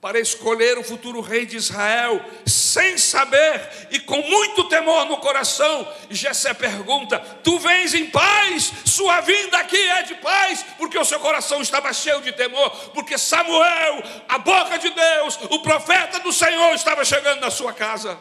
para 0.03 0.19
escolher 0.19 0.77
o 0.77 0.83
futuro 0.83 1.21
rei 1.21 1.45
de 1.45 1.55
Israel, 1.55 2.19
sem 2.45 2.97
saber 2.97 3.87
e 3.89 4.01
com 4.01 4.21
muito 4.21 4.65
temor 4.65 5.05
no 5.05 5.15
coração. 5.19 5.87
Jessé 6.09 6.53
pergunta: 6.53 7.17
Tu 7.41 7.57
vens 7.57 7.93
em 7.93 8.09
paz? 8.09 8.73
Sua 8.83 9.21
vinda 9.21 9.59
aqui 9.59 9.77
é 9.77 10.03
de 10.03 10.15
paz? 10.15 10.65
Porque 10.77 10.99
o 10.99 11.05
seu 11.05 11.21
coração 11.21 11.61
estava 11.61 11.93
cheio 11.93 12.21
de 12.21 12.33
temor, 12.33 12.69
porque 12.89 13.17
Samuel, 13.17 14.03
a 14.27 14.37
boca 14.39 14.77
de 14.77 14.89
Deus, 14.89 15.39
o 15.49 15.61
profeta 15.61 16.19
do 16.19 16.33
Senhor, 16.33 16.73
estava 16.73 17.05
chegando 17.05 17.39
na 17.39 17.49
sua 17.49 17.71
casa. 17.71 18.19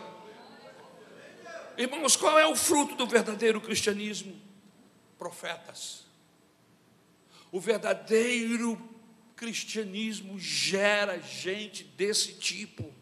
Irmãos, 1.76 2.14
qual 2.14 2.38
é 2.38 2.46
o 2.46 2.54
fruto 2.54 2.94
do 2.94 3.08
verdadeiro 3.08 3.60
cristianismo? 3.60 4.40
Profetas. 5.18 6.04
O 7.50 7.58
verdadeiro 7.58 8.91
cristianismo 9.36 10.38
gera 10.38 11.20
gente 11.20 11.84
desse 11.84 12.32
tipo, 12.34 12.92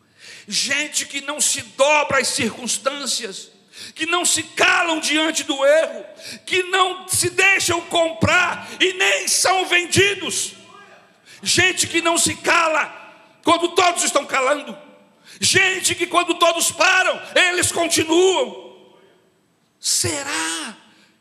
gente 0.46 1.06
que 1.06 1.20
não 1.20 1.40
se 1.40 1.62
dobra 1.62 2.18
às 2.18 2.28
circunstâncias, 2.28 3.50
que 3.94 4.06
não 4.06 4.24
se 4.24 4.42
calam 4.42 5.00
diante 5.00 5.44
do 5.44 5.64
erro, 5.64 6.04
que 6.44 6.62
não 6.64 7.08
se 7.08 7.30
deixam 7.30 7.80
comprar 7.82 8.68
e 8.80 8.92
nem 8.94 9.28
são 9.28 9.66
vendidos, 9.66 10.54
gente 11.42 11.86
que 11.86 12.02
não 12.02 12.18
se 12.18 12.34
cala 12.36 12.96
quando 13.42 13.68
todos 13.74 14.04
estão 14.04 14.26
calando, 14.26 14.76
gente 15.40 15.94
que 15.94 16.06
quando 16.06 16.34
todos 16.34 16.70
param, 16.70 17.20
eles 17.34 17.72
continuam. 17.72 18.70
Será 19.78 20.76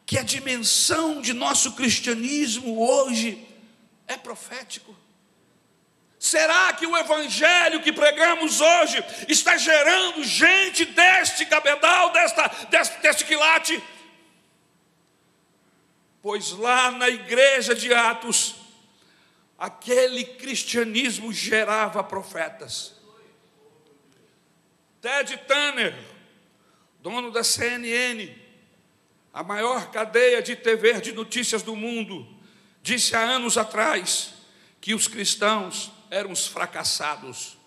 que 0.05 0.17
a 0.17 0.23
dimensão 0.23 1.21
de 1.21 1.33
nosso 1.33 1.73
cristianismo 1.73 2.81
hoje 2.81 3.48
é 4.09 4.17
profético? 4.17 4.93
Será 6.19 6.73
que 6.73 6.85
o 6.85 6.97
evangelho 6.97 7.81
que 7.81 7.93
pregamos 7.93 8.59
hoje 8.59 9.01
está 9.29 9.55
gerando 9.55 10.21
gente 10.25 10.83
deste 10.83 11.45
cabedal, 11.45 12.11
desta, 12.11 12.47
deste, 12.69 13.01
deste 13.01 13.23
quilate? 13.23 13.81
Pois 16.21 16.51
lá 16.51 16.91
na 16.91 17.07
igreja 17.07 17.73
de 17.73 17.93
Atos, 17.93 18.55
aquele 19.57 20.25
cristianismo 20.25 21.31
gerava 21.31 22.03
profetas. 22.03 22.95
Ted 24.99 25.37
Tanner, 25.47 25.97
dono 26.99 27.31
da 27.31 27.45
CNN, 27.45 28.35
a 29.33 29.41
maior 29.41 29.89
cadeia 29.89 30.41
de 30.41 30.57
TV 30.57 30.99
de 30.99 31.13
notícias 31.13 31.63
do 31.63 31.77
mundo, 31.77 32.27
disse 32.81 33.15
há 33.15 33.21
anos 33.21 33.57
atrás 33.57 34.33
que 34.81 34.93
os 34.93 35.07
cristãos 35.07 35.91
eram 36.09 36.31
os 36.31 36.47
fracassados. 36.47 37.57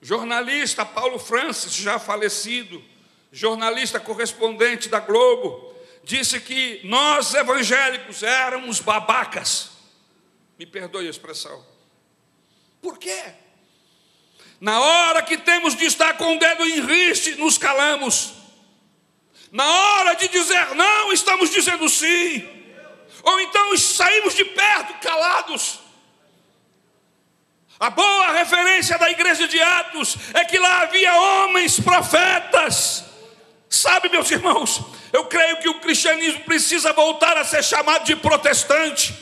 Jornalista 0.00 0.84
Paulo 0.84 1.18
Francis, 1.18 1.72
já 1.74 1.98
falecido, 1.98 2.82
jornalista 3.30 4.00
correspondente 4.00 4.88
da 4.88 4.98
Globo, 4.98 5.74
disse 6.02 6.40
que 6.40 6.80
nós 6.84 7.32
evangélicos 7.34 8.22
éramos 8.22 8.80
babacas. 8.80 9.70
Me 10.58 10.66
perdoe 10.66 11.06
a 11.06 11.10
expressão. 11.10 11.64
Por 12.80 12.98
quê? 12.98 13.22
Na 14.60 14.80
hora 14.80 15.22
que 15.22 15.38
temos 15.38 15.74
de 15.76 15.84
estar 15.84 16.16
com 16.16 16.36
o 16.36 16.38
dedo 16.38 16.64
em 16.64 16.84
riste, 16.84 17.36
nos 17.36 17.56
calamos. 17.56 18.34
Na 19.50 19.68
hora 19.68 20.14
de 20.14 20.28
dizer 20.28 20.74
não, 20.74 21.12
estamos 21.12 21.50
dizendo 21.50 21.88
sim. 21.88 22.61
Ou 23.22 23.40
então 23.40 23.76
saímos 23.76 24.34
de 24.34 24.44
perto 24.44 24.94
calados. 25.00 25.80
A 27.78 27.90
boa 27.90 28.32
referência 28.32 28.96
da 28.96 29.10
igreja 29.10 29.48
de 29.48 29.60
Atos 29.60 30.16
é 30.34 30.44
que 30.44 30.58
lá 30.58 30.82
havia 30.82 31.14
homens 31.14 31.80
profetas. 31.80 33.04
Sabe, 33.68 34.08
meus 34.08 34.30
irmãos, 34.30 34.80
eu 35.12 35.24
creio 35.24 35.56
que 35.58 35.68
o 35.68 35.80
cristianismo 35.80 36.44
precisa 36.44 36.92
voltar 36.92 37.36
a 37.36 37.44
ser 37.44 37.64
chamado 37.64 38.04
de 38.04 38.14
protestante. 38.14 39.14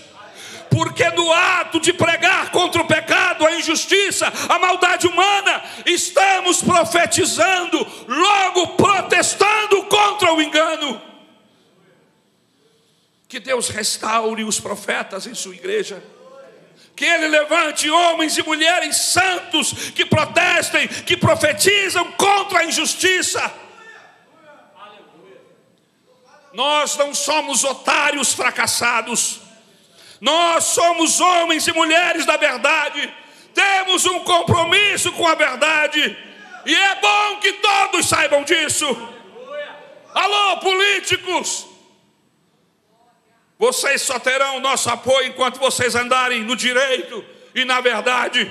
Porque 0.68 1.08
no 1.10 1.32
ato 1.32 1.80
de 1.80 1.92
pregar 1.92 2.50
contra 2.50 2.82
o 2.82 2.86
pecado, 2.86 3.46
a 3.46 3.52
injustiça, 3.52 4.32
a 4.48 4.58
maldade 4.58 5.06
humana, 5.06 5.64
estamos 5.86 6.62
profetizando, 6.62 7.78
logo 8.06 8.68
protestando 8.76 9.84
contra 9.84 10.32
o 10.34 10.42
engano. 10.42 11.09
Que 13.30 13.38
Deus 13.38 13.68
restaure 13.68 14.42
os 14.42 14.58
profetas 14.58 15.24
em 15.24 15.34
sua 15.34 15.54
igreja 15.54 16.02
Que 16.96 17.04
Ele 17.04 17.28
levante 17.28 17.88
homens 17.88 18.36
e 18.36 18.42
mulheres 18.42 18.96
santos 18.96 19.72
que 19.94 20.04
protestem, 20.04 20.88
que 20.88 21.16
profetizam 21.16 22.10
contra 22.12 22.58
a 22.58 22.64
injustiça. 22.64 23.40
Nós 26.52 26.96
não 26.96 27.14
somos 27.14 27.62
otários 27.62 28.32
fracassados, 28.32 29.40
nós 30.20 30.64
somos 30.64 31.20
homens 31.20 31.68
e 31.68 31.72
mulheres 31.72 32.26
da 32.26 32.36
verdade, 32.36 33.14
temos 33.54 34.04
um 34.04 34.18
compromisso 34.24 35.12
com 35.12 35.28
a 35.28 35.36
verdade, 35.36 36.18
e 36.66 36.74
é 36.74 36.94
bom 36.96 37.36
que 37.36 37.52
todos 37.52 38.08
saibam 38.08 38.42
disso. 38.42 38.84
Alô, 40.12 40.56
políticos! 40.56 41.69
Vocês 43.60 44.00
só 44.00 44.18
terão 44.18 44.58
nosso 44.58 44.88
apoio 44.88 45.28
enquanto 45.28 45.58
vocês 45.58 45.94
andarem 45.94 46.42
no 46.44 46.56
direito 46.56 47.22
e 47.54 47.62
na 47.62 47.78
verdade. 47.82 48.50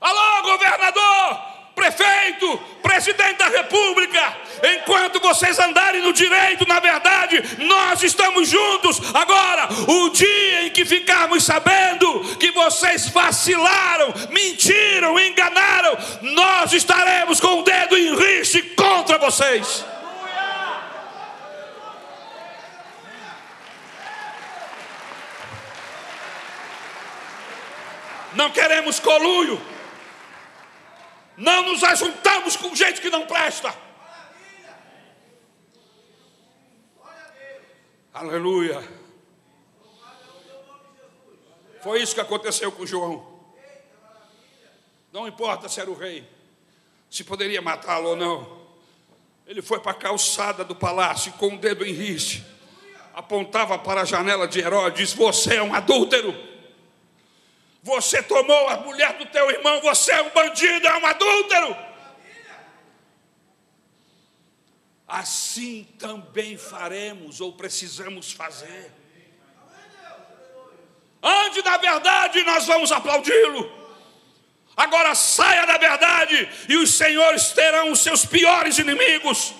Alô, 0.00 0.42
governador, 0.42 1.40
prefeito, 1.74 2.56
presidente 2.80 3.38
da 3.38 3.48
república, 3.48 4.36
enquanto 4.76 5.18
vocês 5.18 5.58
andarem 5.58 6.02
no 6.02 6.12
direito, 6.12 6.68
na 6.68 6.78
verdade, 6.78 7.42
nós 7.64 8.00
estamos 8.04 8.48
juntos. 8.48 9.00
Agora, 9.12 9.70
o 9.88 10.10
dia 10.10 10.66
em 10.66 10.70
que 10.70 10.84
ficarmos 10.84 11.42
sabendo 11.42 12.36
que 12.36 12.52
vocês 12.52 13.08
vacilaram, 13.08 14.14
mentiram, 14.30 15.18
enganaram, 15.18 15.98
nós 16.22 16.72
estaremos 16.72 17.40
com 17.40 17.58
o 17.58 17.62
dedo 17.64 17.98
em 17.98 18.14
riste 18.14 18.62
contra 18.76 19.18
vocês. 19.18 19.84
Não 28.34 28.50
queremos 28.50 28.98
colúrio, 29.00 29.60
não 31.36 31.62
nos 31.62 31.82
ajuntamos 31.84 32.56
com 32.56 32.74
gente 32.74 33.00
que 33.00 33.10
não 33.10 33.26
presta. 33.26 33.74
Aleluia. 38.12 38.82
Foi 41.80 42.02
isso 42.02 42.14
que 42.14 42.20
aconteceu 42.20 42.72
com 42.72 42.84
João. 42.84 43.38
Não 45.12 45.26
importa 45.26 45.68
se 45.68 45.80
era 45.80 45.90
o 45.90 45.94
rei, 45.94 46.28
se 47.08 47.22
poderia 47.22 47.62
matá-lo 47.62 48.10
ou 48.10 48.16
não. 48.16 48.58
Ele 49.46 49.62
foi 49.62 49.80
para 49.80 49.92
a 49.92 49.94
calçada 49.94 50.64
do 50.64 50.74
palácio 50.74 51.32
com 51.34 51.54
o 51.54 51.58
dedo 51.58 51.86
em 51.86 51.92
riste, 51.92 52.44
apontava 53.14 53.78
para 53.78 54.02
a 54.02 54.04
janela 54.04 54.46
de 54.46 54.58
Herodes: 54.58 55.12
Você 55.14 55.54
é 55.54 55.62
um 55.62 55.72
adúltero. 55.72 56.57
Você 57.88 58.22
tomou 58.22 58.68
a 58.68 58.76
mulher 58.76 59.14
do 59.14 59.24
teu 59.24 59.50
irmão, 59.50 59.80
você 59.80 60.12
é 60.12 60.20
um 60.20 60.28
bandido, 60.28 60.86
é 60.86 60.98
um 60.98 61.06
adúltero. 61.06 61.74
Assim 65.06 65.84
também 65.98 66.58
faremos 66.58 67.40
ou 67.40 67.54
precisamos 67.54 68.30
fazer. 68.30 68.92
Ande 71.22 71.62
na 71.62 71.78
verdade, 71.78 72.42
nós 72.44 72.66
vamos 72.66 72.92
aplaudi-lo. 72.92 73.72
Agora 74.76 75.14
saia 75.14 75.64
da 75.64 75.78
verdade 75.78 76.46
e 76.68 76.76
os 76.76 76.92
senhores 76.92 77.52
terão 77.52 77.90
os 77.90 78.00
seus 78.00 78.26
piores 78.26 78.76
inimigos. 78.78 79.54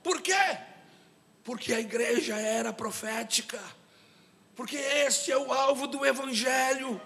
Por 0.00 0.22
quê? 0.22 0.58
Porque 1.42 1.74
a 1.74 1.80
igreja 1.80 2.36
era 2.36 2.72
profética. 2.72 3.60
Porque 4.54 4.76
este 4.76 5.32
é 5.32 5.36
o 5.36 5.52
alvo 5.52 5.88
do 5.88 6.06
evangelho. 6.06 7.00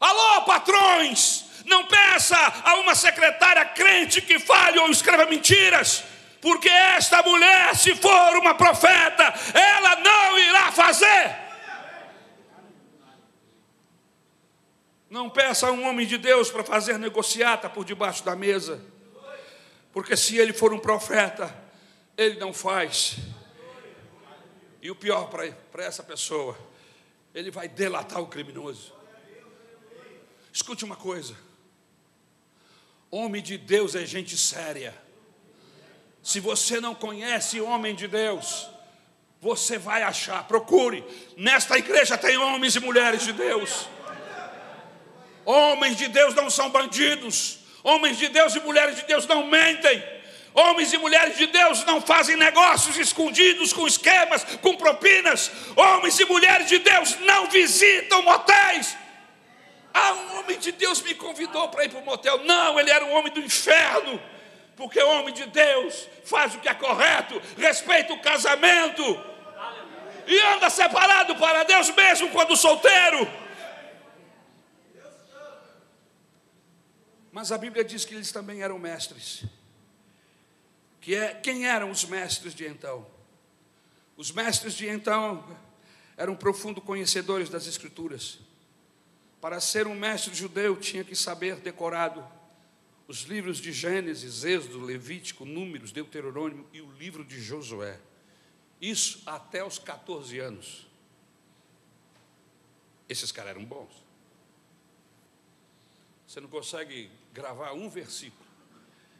Alô, 0.00 0.42
patrões! 0.46 1.44
Não 1.66 1.86
peça 1.86 2.36
a 2.64 2.76
uma 2.76 2.94
secretária 2.94 3.64
crente 3.66 4.22
que 4.22 4.38
fale 4.38 4.78
ou 4.78 4.90
escreva 4.90 5.26
mentiras, 5.26 6.02
porque 6.40 6.68
esta 6.70 7.22
mulher, 7.22 7.76
se 7.76 7.94
for 7.94 8.36
uma 8.36 8.54
profeta, 8.54 9.22
ela 9.54 9.96
não 9.96 10.38
irá 10.38 10.72
fazer. 10.72 11.36
Não 15.10 15.28
peça 15.28 15.68
a 15.68 15.72
um 15.72 15.86
homem 15.86 16.06
de 16.06 16.16
Deus 16.16 16.50
para 16.50 16.64
fazer 16.64 16.98
negociata 16.98 17.68
por 17.68 17.84
debaixo 17.84 18.24
da 18.24 18.34
mesa, 18.34 18.82
porque 19.92 20.16
se 20.16 20.38
ele 20.38 20.52
for 20.52 20.72
um 20.72 20.78
profeta, 20.78 21.54
ele 22.16 22.38
não 22.38 22.54
faz. 22.54 23.16
E 24.80 24.90
o 24.90 24.94
pior 24.94 25.28
para 25.28 25.84
essa 25.84 26.02
pessoa, 26.02 26.58
ele 27.34 27.50
vai 27.50 27.68
delatar 27.68 28.20
o 28.20 28.26
criminoso. 28.26 28.99
Escute 30.60 30.84
uma 30.84 30.94
coisa: 30.94 31.34
homem 33.10 33.42
de 33.42 33.56
Deus 33.56 33.94
é 33.94 34.04
gente 34.04 34.36
séria. 34.36 34.94
Se 36.22 36.38
você 36.38 36.82
não 36.82 36.94
conhece 36.94 37.62
homem 37.62 37.94
de 37.94 38.06
Deus, 38.06 38.68
você 39.40 39.78
vai 39.78 40.02
achar, 40.02 40.46
procure. 40.46 41.02
Nesta 41.34 41.78
igreja 41.78 42.18
tem 42.18 42.36
homens 42.36 42.76
e 42.76 42.80
mulheres 42.80 43.22
de 43.22 43.32
Deus. 43.32 43.88
Homens 45.46 45.96
de 45.96 46.08
Deus 46.08 46.34
não 46.34 46.50
são 46.50 46.68
bandidos. 46.68 47.60
Homens 47.82 48.18
de 48.18 48.28
Deus 48.28 48.54
e 48.54 48.60
mulheres 48.60 48.96
de 48.96 49.06
Deus 49.06 49.26
não 49.26 49.46
mentem. 49.46 50.04
Homens 50.52 50.92
e 50.92 50.98
mulheres 50.98 51.38
de 51.38 51.46
Deus 51.46 51.86
não 51.86 52.02
fazem 52.02 52.36
negócios 52.36 52.98
escondidos 52.98 53.72
com 53.72 53.86
esquemas, 53.86 54.44
com 54.60 54.76
propinas. 54.76 55.50
Homens 55.74 56.20
e 56.20 56.26
mulheres 56.26 56.68
de 56.68 56.78
Deus 56.80 57.18
não 57.20 57.48
visitam 57.48 58.20
motéis. 58.20 58.94
Ah, 59.92 60.12
um 60.12 60.38
homem 60.38 60.58
de 60.58 60.72
Deus 60.72 61.02
me 61.02 61.14
convidou 61.14 61.68
para 61.68 61.84
ir 61.84 61.90
para 61.90 62.00
o 62.00 62.04
motel. 62.04 62.44
Não, 62.44 62.78
ele 62.78 62.90
era 62.90 63.04
um 63.04 63.12
homem 63.12 63.32
do 63.32 63.40
inferno. 63.40 64.20
Porque 64.76 65.02
o 65.02 65.08
homem 65.10 65.34
de 65.34 65.46
Deus 65.46 66.08
faz 66.24 66.54
o 66.54 66.58
que 66.58 66.68
é 66.68 66.74
correto, 66.74 67.40
respeita 67.58 68.12
o 68.14 68.20
casamento 68.22 69.02
e 70.26 70.38
anda 70.54 70.70
separado 70.70 71.34
para 71.36 71.64
Deus 71.64 71.90
mesmo 71.90 72.30
quando 72.30 72.56
solteiro. 72.56 73.28
Mas 77.32 77.52
a 77.52 77.58
Bíblia 77.58 77.84
diz 77.84 78.04
que 78.04 78.14
eles 78.14 78.32
também 78.32 78.62
eram 78.62 78.78
mestres. 78.78 79.44
Que 81.00 81.14
é, 81.14 81.34
quem 81.34 81.66
eram 81.66 81.90
os 81.90 82.04
mestres 82.04 82.54
de 82.54 82.66
então? 82.66 83.06
Os 84.16 84.30
mestres 84.30 84.74
de 84.74 84.88
então 84.88 85.44
eram 86.16 86.36
profundos 86.36 86.84
conhecedores 86.84 87.48
das 87.48 87.66
Escrituras 87.66 88.38
para 89.40 89.60
ser 89.60 89.86
um 89.86 89.94
mestre 89.94 90.34
judeu, 90.34 90.76
tinha 90.76 91.02
que 91.02 91.16
saber 91.16 91.56
decorado 91.56 92.26
os 93.08 93.22
livros 93.22 93.58
de 93.58 93.72
Gênesis, 93.72 94.44
Êxodo, 94.44 94.78
Levítico, 94.78 95.44
Números, 95.44 95.90
Deuteronômio 95.90 96.64
e 96.72 96.80
o 96.80 96.92
livro 96.92 97.24
de 97.24 97.40
Josué. 97.40 97.98
Isso 98.80 99.22
até 99.26 99.64
os 99.64 99.78
14 99.78 100.38
anos. 100.38 100.86
Esses 103.08 103.32
caras 103.32 103.50
eram 103.50 103.64
bons. 103.64 103.90
Você 106.26 106.40
não 106.40 106.48
consegue 106.48 107.10
gravar 107.32 107.72
um 107.72 107.90
versículo. 107.90 108.48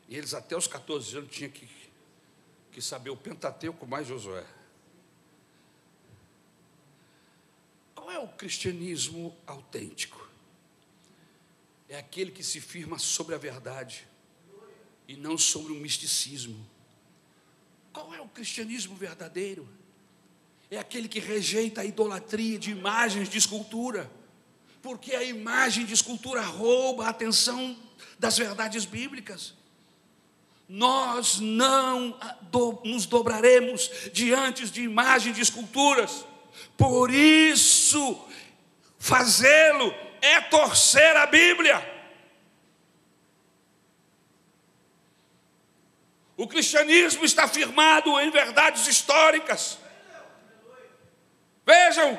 E 0.08 0.16
eles 0.16 0.34
até 0.34 0.56
os 0.56 0.68
14 0.68 1.18
anos 1.18 1.30
tinham 1.34 1.50
que, 1.50 1.68
que 2.70 2.80
saber 2.80 3.10
o 3.10 3.16
Pentateuco 3.16 3.86
mais 3.86 4.06
Josué. 4.06 4.46
Qual 8.00 8.10
é 8.10 8.18
o 8.18 8.28
cristianismo 8.28 9.36
autêntico? 9.46 10.26
É 11.86 11.98
aquele 11.98 12.30
que 12.30 12.42
se 12.42 12.58
firma 12.58 12.98
sobre 12.98 13.34
a 13.34 13.38
verdade 13.38 14.08
e 15.06 15.16
não 15.16 15.36
sobre 15.36 15.70
o 15.72 15.76
misticismo. 15.76 16.66
Qual 17.92 18.14
é 18.14 18.20
o 18.22 18.26
cristianismo 18.26 18.96
verdadeiro? 18.96 19.68
É 20.70 20.78
aquele 20.78 21.08
que 21.08 21.20
rejeita 21.20 21.82
a 21.82 21.84
idolatria 21.84 22.58
de 22.58 22.70
imagens 22.70 23.28
de 23.28 23.36
escultura, 23.36 24.10
porque 24.80 25.14
a 25.14 25.22
imagem 25.22 25.84
de 25.84 25.92
escultura 25.92 26.40
rouba 26.40 27.04
a 27.04 27.10
atenção 27.10 27.76
das 28.18 28.38
verdades 28.38 28.86
bíblicas. 28.86 29.52
Nós 30.66 31.38
não 31.38 32.18
nos 32.82 33.04
dobraremos 33.04 33.90
diante 34.10 34.70
de 34.70 34.84
imagens 34.84 35.36
de 35.36 35.42
esculturas 35.42 36.24
por 36.76 37.10
isso, 37.10 38.26
fazê-lo 38.98 39.94
é 40.22 40.40
torcer 40.40 41.16
a 41.16 41.26
Bíblia. 41.26 41.78
O 46.36 46.48
cristianismo 46.48 47.22
está 47.22 47.46
firmado 47.46 48.18
em 48.18 48.30
verdades 48.30 48.86
históricas. 48.86 49.78
Vejam 51.66 52.18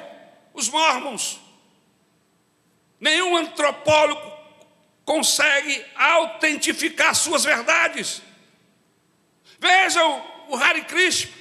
os 0.53 0.69
mormons. 0.69 1.39
Nenhum 2.99 3.35
antropólogo 3.35 4.31
consegue 5.03 5.83
autentificar 5.95 7.15
suas 7.15 7.43
verdades. 7.43 8.21
Vejam 9.59 10.23
o 10.49 10.55
Hare 10.55 10.83
Krishna. 10.83 11.31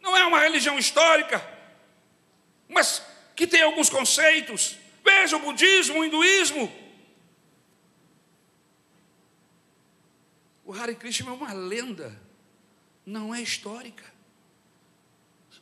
Não 0.00 0.14
é 0.14 0.26
uma 0.26 0.40
religião 0.40 0.78
histórica 0.78 1.55
mas 2.68 3.02
que 3.34 3.46
tem 3.46 3.62
alguns 3.62 3.88
conceitos. 3.88 4.76
seja 5.04 5.36
o 5.36 5.40
budismo, 5.40 6.00
o 6.00 6.04
hinduísmo. 6.04 6.72
O 10.64 10.72
Hare 10.72 10.94
Krishna 10.94 11.30
é 11.30 11.32
uma 11.32 11.52
lenda, 11.52 12.20
não 13.04 13.34
é 13.34 13.40
histórica. 13.40 14.04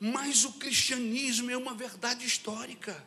Mas 0.00 0.44
o 0.44 0.52
cristianismo 0.54 1.50
é 1.50 1.56
uma 1.56 1.74
verdade 1.74 2.26
histórica. 2.26 3.04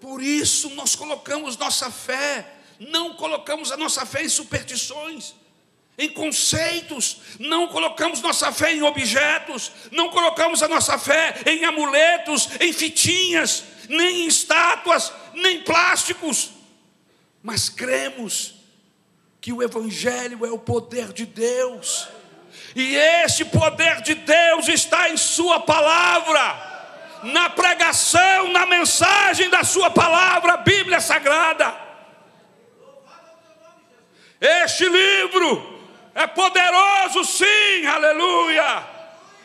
Por 0.00 0.22
isso 0.22 0.70
nós 0.70 0.94
colocamos 0.94 1.56
nossa 1.56 1.90
fé, 1.90 2.56
não 2.78 3.14
colocamos 3.14 3.70
a 3.70 3.76
nossa 3.76 4.06
fé 4.06 4.24
em 4.24 4.28
superstições 4.28 5.34
em 6.00 6.08
conceitos, 6.08 7.18
não 7.38 7.68
colocamos 7.68 8.22
nossa 8.22 8.50
fé 8.50 8.72
em 8.72 8.82
objetos, 8.82 9.70
não 9.92 10.08
colocamos 10.08 10.62
a 10.62 10.68
nossa 10.68 10.98
fé 10.98 11.42
em 11.44 11.66
amuletos, 11.66 12.48
em 12.58 12.72
fitinhas, 12.72 13.64
nem 13.86 14.22
em 14.22 14.26
estátuas, 14.26 15.12
nem 15.34 15.60
plásticos, 15.60 16.52
mas 17.42 17.68
cremos 17.68 18.54
que 19.42 19.52
o 19.52 19.62
Evangelho 19.62 20.46
é 20.46 20.50
o 20.50 20.58
poder 20.58 21.12
de 21.12 21.26
Deus, 21.26 22.08
e 22.74 22.94
esse 22.94 23.44
poder 23.44 24.00
de 24.00 24.14
Deus 24.14 24.68
está 24.68 25.10
em 25.10 25.18
Sua 25.18 25.60
palavra, 25.60 27.20
na 27.24 27.50
pregação, 27.50 28.50
na 28.50 28.64
mensagem 28.64 29.50
da 29.50 29.64
Sua 29.64 29.90
palavra, 29.90 30.56
Bíblia 30.56 30.98
Sagrada. 30.98 31.74
Este 34.40 34.88
livro 34.88 35.79
é 36.20 36.26
poderoso, 36.26 37.24
sim, 37.24 37.86
aleluia, 37.86 38.86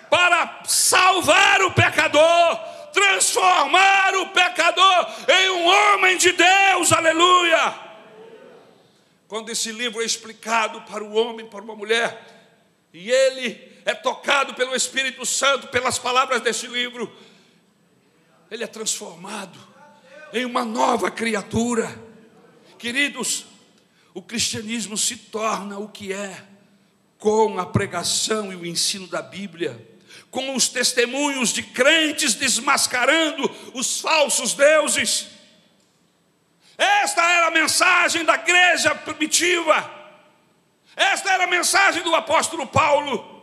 para 0.10 0.62
salvar 0.66 1.62
o 1.62 1.72
pecador, 1.72 2.60
transformar 2.92 4.14
o 4.16 4.28
pecador 4.28 5.08
em 5.30 5.50
um 5.52 5.66
homem 5.66 6.18
de 6.18 6.34
Deus, 6.34 6.92
aleluia. 6.92 7.74
Quando 9.26 9.50
esse 9.52 9.72
livro 9.72 10.02
é 10.02 10.06
explicado 10.06 10.82
para 10.82 11.02
o 11.02 11.14
homem, 11.14 11.46
para 11.46 11.64
uma 11.64 11.76
mulher, 11.76 12.22
e 12.94 13.10
ele 13.10 13.82
é 13.86 13.94
tocado 13.94 14.54
pelo 14.54 14.76
Espírito 14.76 15.26
Santo, 15.26 15.70
pelas 15.70 15.98
palavras 15.98 16.42
desse 16.42 16.68
livro, 16.68 17.10
ele 18.52 18.66
é 18.66 18.68
transformado 18.68 19.58
em 20.34 20.44
uma 20.44 20.66
nova 20.66 21.10
criatura. 21.10 22.04
Queridos, 22.78 23.46
o 24.14 24.22
cristianismo 24.22 24.98
se 24.98 25.16
torna 25.16 25.80
o 25.80 25.88
que 25.88 26.12
é 26.12 26.55
com 27.18 27.60
a 27.60 27.66
pregação 27.66 28.52
e 28.52 28.56
o 28.56 28.66
ensino 28.66 29.08
da 29.08 29.22
Bíblia, 29.22 29.80
com 30.30 30.56
os 30.56 30.68
testemunhos 30.68 31.50
de 31.54 31.64
crentes 31.64 32.34
desmascarando 32.34 33.50
os 33.74 34.02
falsos 34.02 34.54
deuses. 34.54 35.28
Esta 36.78 37.24
era 37.24 37.48
a 37.48 37.52
mensagem 37.52 38.26
da 38.26 38.36
igreja 38.36 38.94
primitiva. 38.94 39.92
Esta 40.96 41.32
era 41.32 41.46
a 41.46 41.48
mensagem 41.48 42.04
do 42.04 42.16
apóstolo 42.16 42.68
Paulo. 42.68 43.34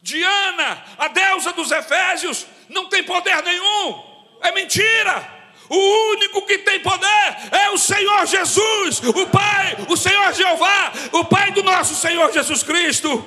Diana, 0.00 0.84
a 0.98 1.08
deusa 1.08 1.52
dos 1.52 1.70
Efésios, 1.70 2.46
não 2.68 2.88
tem 2.88 3.04
poder 3.04 3.42
nenhum. 3.42 4.02
É 4.40 4.50
mentira. 4.50 5.41
O 5.74 6.10
único 6.10 6.44
que 6.44 6.58
tem 6.58 6.80
poder 6.80 7.08
é 7.50 7.70
o 7.70 7.78
Senhor 7.78 8.26
Jesus, 8.26 9.00
o 9.00 9.26
Pai, 9.28 9.74
o 9.88 9.96
Senhor 9.96 10.30
Jeová, 10.34 10.92
o 11.12 11.24
Pai 11.24 11.50
do 11.50 11.62
nosso 11.62 11.94
Senhor 11.94 12.30
Jesus 12.30 12.62
Cristo. 12.62 13.26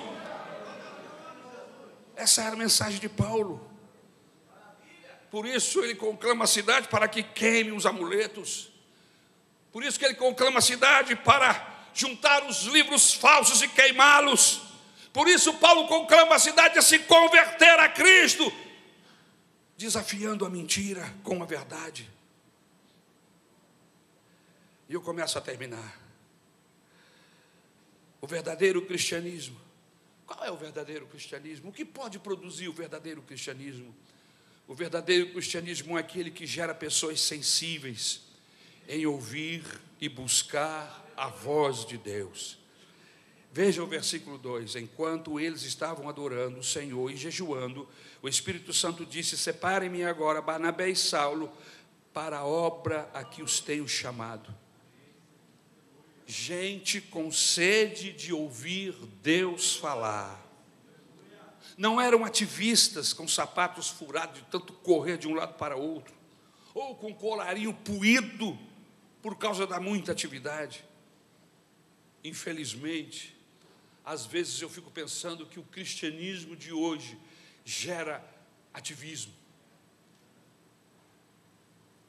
Essa 2.16 2.44
era 2.44 2.54
a 2.54 2.56
mensagem 2.56 3.00
de 3.00 3.10
Paulo. 3.10 3.68
Por 5.32 5.48
isso 5.48 5.80
ele 5.84 5.96
conclama 5.96 6.44
a 6.44 6.48
cidade 6.48 6.88
para 6.88 7.08
que 7.08 7.24
queime 7.24 7.72
os 7.72 7.84
amuletos. 7.84 8.70
Por 9.72 9.84
isso 9.84 9.98
que 9.98 10.06
ele 10.06 10.14
conclama 10.14 10.60
a 10.60 10.62
cidade 10.62 11.16
para 11.16 11.90
juntar 11.96 12.46
os 12.46 12.66
livros 12.66 13.12
falsos 13.12 13.64
e 13.64 13.68
queimá-los. 13.68 14.62
Por 15.12 15.28
isso 15.28 15.52
Paulo 15.56 15.88
conclama 15.88 16.36
a 16.36 16.40
cidade 16.40 16.78
a 16.78 16.84
se 16.84 17.00
converter 17.00 17.80
a 17.80 17.90
Cristo, 17.90 18.54
desafiando 19.76 20.46
a 20.46 20.50
mentira 20.50 21.12
com 21.24 21.42
a 21.42 21.46
verdade. 21.48 22.14
E 24.88 24.94
eu 24.94 25.02
começo 25.02 25.38
a 25.38 25.42
terminar. 25.42 26.02
O 28.22 28.28
verdadeiro 28.28 28.82
cristianismo. 28.84 29.60
Qual 30.26 30.44
é 30.44 30.52
o 30.52 30.58
verdadeiro 30.58 31.08
cristianismo? 31.08 31.70
O 31.70 31.74
que 31.74 31.86
pode 31.86 32.20
produzir 32.20 32.68
o 32.68 32.74
verdadeiro 32.74 33.22
cristianismo? 33.22 33.96
O 34.68 34.74
verdadeiro 34.74 35.32
cristianismo 35.32 35.98
é 35.98 36.02
aquele 36.02 36.32
que 36.32 36.46
gera 36.46 36.74
pessoas 36.74 37.22
sensíveis 37.22 38.22
em 38.88 39.06
ouvir 39.06 39.64
e 40.02 40.10
buscar 40.10 41.06
a 41.16 41.28
voz 41.28 41.86
de 41.86 41.98
Deus. 41.98 42.58
Veja 43.52 43.84
o 43.84 43.88
versículo 43.88 44.38
2: 44.38 44.76
Enquanto 44.76 45.40
eles 45.40 45.64
estavam 45.64 46.10
adorando 46.10 46.60
o 46.60 46.64
Senhor 46.64 47.12
e 47.12 47.16
jejuando, 47.16 47.88
o 48.22 48.28
Espírito 48.28 48.74
Santo 48.74 49.06
disse: 49.06 49.38
Separem-me 49.38 50.04
agora, 50.04 50.42
Barnabé 50.42 50.90
e 50.90 50.96
Saulo, 50.96 51.52
para 52.12 52.40
a 52.40 52.46
obra 52.46 53.10
a 53.14 53.24
que 53.24 53.44
os 53.44 53.60
tenho 53.60 53.88
chamado 53.88 54.65
gente 56.26 57.00
com 57.00 57.32
sede 57.32 58.12
de 58.12 58.34
ouvir 58.34 58.94
Deus 59.22 59.76
falar. 59.76 60.44
Não 61.78 62.00
eram 62.00 62.24
ativistas 62.24 63.14
com 63.14 63.28
sapatos 63.28 63.90
furados 63.90 64.40
de 64.40 64.46
tanto 64.46 64.74
correr 64.74 65.18
de 65.18 65.28
um 65.28 65.34
lado 65.34 65.56
para 65.56 65.76
outro, 65.76 66.14
ou 66.74 66.96
com 66.96 67.14
colarinho 67.14 67.74
puído 67.74 68.58
por 69.22 69.38
causa 69.38 69.68
da 69.68 69.80
muita 69.80 70.12
atividade. 70.12 70.86
Infelizmente, 72.24 73.36
às 74.04 74.26
vezes 74.26 74.62
eu 74.62 74.70
fico 74.70 74.90
pensando 74.90 75.46
que 75.46 75.60
o 75.60 75.64
cristianismo 75.64 76.56
de 76.56 76.72
hoje 76.72 77.18
gera 77.64 78.24
ativismo. 78.74 79.34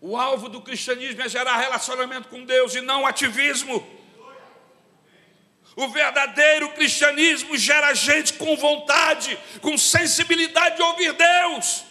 O 0.00 0.16
alvo 0.16 0.48
do 0.48 0.60
cristianismo 0.60 1.22
é 1.22 1.28
gerar 1.28 1.56
relacionamento 1.56 2.28
com 2.28 2.44
Deus 2.44 2.74
e 2.74 2.80
não 2.80 3.06
ativismo. 3.06 3.84
O 5.76 5.88
verdadeiro 5.88 6.70
cristianismo 6.70 7.54
gera 7.58 7.92
gente 7.92 8.32
com 8.32 8.56
vontade, 8.56 9.38
com 9.60 9.76
sensibilidade 9.76 10.76
de 10.76 10.82
ouvir 10.82 11.12
Deus. 11.12 11.84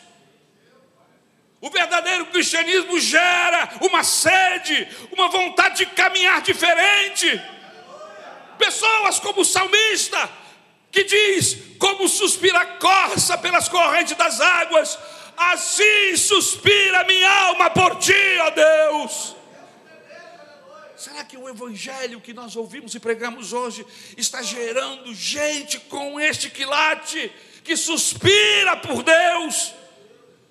O 1.61 1.69
verdadeiro 1.69 2.25
cristianismo 2.25 2.99
gera 2.99 3.77
uma 3.81 4.03
sede, 4.03 4.87
uma 5.11 5.29
vontade 5.29 5.77
de 5.77 5.85
caminhar 5.85 6.41
diferente. 6.41 7.39
Pessoas 8.57 9.19
como 9.19 9.41
o 9.41 9.45
salmista, 9.45 10.29
que 10.91 11.03
diz: 11.03 11.55
Como 11.77 12.09
suspira 12.09 12.59
a 12.59 12.65
corça 12.65 13.37
pelas 13.37 13.69
correntes 13.69 14.17
das 14.17 14.41
águas, 14.41 14.97
assim 15.37 16.17
suspira 16.17 17.03
minha 17.03 17.29
alma 17.29 17.69
por 17.69 17.97
ti, 17.97 18.37
ó 18.41 18.49
Deus. 18.49 19.35
Será 20.97 21.23
que 21.23 21.37
o 21.37 21.49
evangelho 21.49 22.21
que 22.21 22.33
nós 22.33 22.55
ouvimos 22.55 22.95
e 22.95 22.99
pregamos 22.99 23.53
hoje 23.53 23.85
está 24.17 24.41
gerando 24.41 25.13
gente 25.13 25.79
com 25.79 26.19
este 26.19 26.49
quilate 26.49 27.31
que 27.63 27.75
suspira 27.75 28.77
por 28.77 29.03
Deus? 29.03 29.73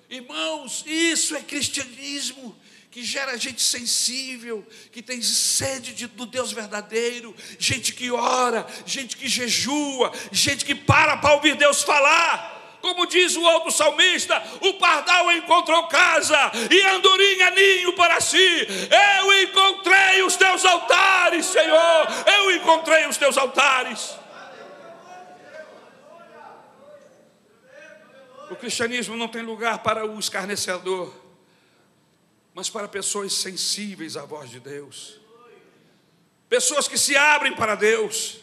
Irmãos, 0.09 0.83
isso 0.85 1.35
é 1.35 1.41
cristianismo 1.41 2.55
que 2.91 3.03
gera 3.03 3.37
gente 3.37 3.61
sensível, 3.61 4.65
que 4.91 5.01
tem 5.01 5.21
sede 5.21 5.93
de, 5.93 6.07
do 6.07 6.25
Deus 6.25 6.53
verdadeiro, 6.53 7.35
gente 7.59 7.91
que 7.91 8.09
ora, 8.09 8.65
gente 8.85 9.17
que 9.17 9.27
jejua, 9.27 10.13
gente 10.31 10.63
que 10.63 10.73
para 10.73 11.17
para 11.17 11.33
ouvir 11.35 11.57
Deus 11.57 11.81
falar. 11.81 12.54
Como 12.85 13.07
diz 13.07 13.35
o 13.35 13.41
outro 13.41 13.71
salmista, 13.71 14.39
o 14.61 14.75
pardal 14.75 15.31
encontrou 15.31 15.87
casa 15.87 16.37
e 16.69 16.81
andorinha 16.83 17.49
ninho 17.49 17.93
para 17.93 18.21
si. 18.21 18.37
Eu 18.37 19.41
encontrei 19.41 20.21
os 20.21 20.35
teus 20.35 20.63
altares, 20.63 21.47
Senhor. 21.47 22.07
Eu 22.27 22.55
encontrei 22.55 23.07
os 23.07 23.17
teus 23.17 23.39
altares. 23.39 24.15
O 28.51 28.55
cristianismo 28.55 29.17
não 29.17 29.29
tem 29.29 29.41
lugar 29.41 29.79
para 29.79 30.05
o 30.05 30.19
escarnecedor, 30.19 31.11
mas 32.53 32.69
para 32.69 32.87
pessoas 32.87 33.33
sensíveis 33.33 34.15
à 34.15 34.25
voz 34.25 34.51
de 34.51 34.59
Deus. 34.59 35.19
Pessoas 36.47 36.87
que 36.87 36.99
se 36.99 37.17
abrem 37.17 37.55
para 37.55 37.73
Deus, 37.73 38.37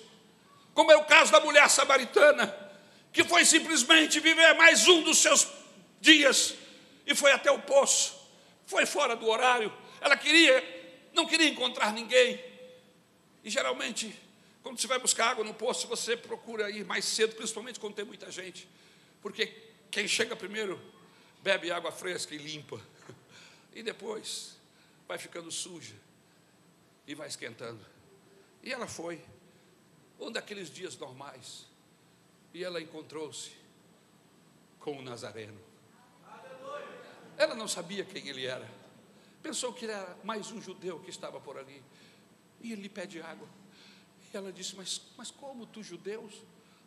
como 0.74 0.90
é 0.90 0.96
o 0.96 1.04
caso 1.04 1.30
da 1.30 1.38
mulher 1.38 1.70
samaritana 1.70 2.61
que 3.12 3.22
foi 3.24 3.44
simplesmente 3.44 4.18
viver 4.20 4.54
mais 4.54 4.88
um 4.88 5.02
dos 5.02 5.18
seus 5.18 5.46
dias 6.00 6.54
e 7.06 7.14
foi 7.14 7.32
até 7.32 7.50
o 7.50 7.60
poço, 7.60 8.14
foi 8.66 8.86
fora 8.86 9.14
do 9.14 9.28
horário. 9.28 9.72
Ela 10.00 10.16
queria, 10.16 11.10
não 11.12 11.26
queria 11.26 11.48
encontrar 11.48 11.92
ninguém. 11.92 12.42
E 13.44 13.50
geralmente, 13.50 14.14
quando 14.62 14.80
você 14.80 14.86
vai 14.86 14.98
buscar 14.98 15.30
água 15.30 15.44
no 15.44 15.52
poço, 15.52 15.86
você 15.86 16.16
procura 16.16 16.70
ir 16.70 16.84
mais 16.84 17.04
cedo, 17.04 17.34
principalmente 17.34 17.78
quando 17.78 17.94
tem 17.94 18.04
muita 18.04 18.30
gente, 18.30 18.68
porque 19.20 19.46
quem 19.90 20.08
chega 20.08 20.34
primeiro 20.34 20.80
bebe 21.42 21.70
água 21.70 21.92
fresca 21.92 22.34
e 22.34 22.38
limpa, 22.38 22.80
e 23.74 23.82
depois 23.82 24.56
vai 25.06 25.18
ficando 25.18 25.50
suja 25.50 25.94
e 27.06 27.14
vai 27.14 27.28
esquentando. 27.28 27.84
E 28.62 28.72
ela 28.72 28.86
foi, 28.86 29.20
um 30.18 30.30
daqueles 30.30 30.70
dias 30.70 30.96
normais, 30.96 31.66
e 32.54 32.62
ela 32.62 32.80
encontrou-se 32.80 33.52
com 34.78 34.98
o 34.98 35.02
Nazareno. 35.02 35.58
Ela 37.36 37.54
não 37.54 37.66
sabia 37.66 38.04
quem 38.04 38.28
ele 38.28 38.44
era, 38.44 38.68
pensou 39.42 39.72
que 39.72 39.86
era 39.86 40.16
mais 40.22 40.50
um 40.50 40.60
judeu 40.60 41.00
que 41.00 41.10
estava 41.10 41.40
por 41.40 41.56
ali, 41.56 41.82
e 42.60 42.72
ele 42.72 42.82
lhe 42.82 42.88
pede 42.88 43.20
água. 43.20 43.48
E 44.32 44.36
ela 44.36 44.52
disse: 44.52 44.76
Mas, 44.76 45.00
mas 45.16 45.30
como 45.30 45.66
tu, 45.66 45.82
judeus? 45.82 46.34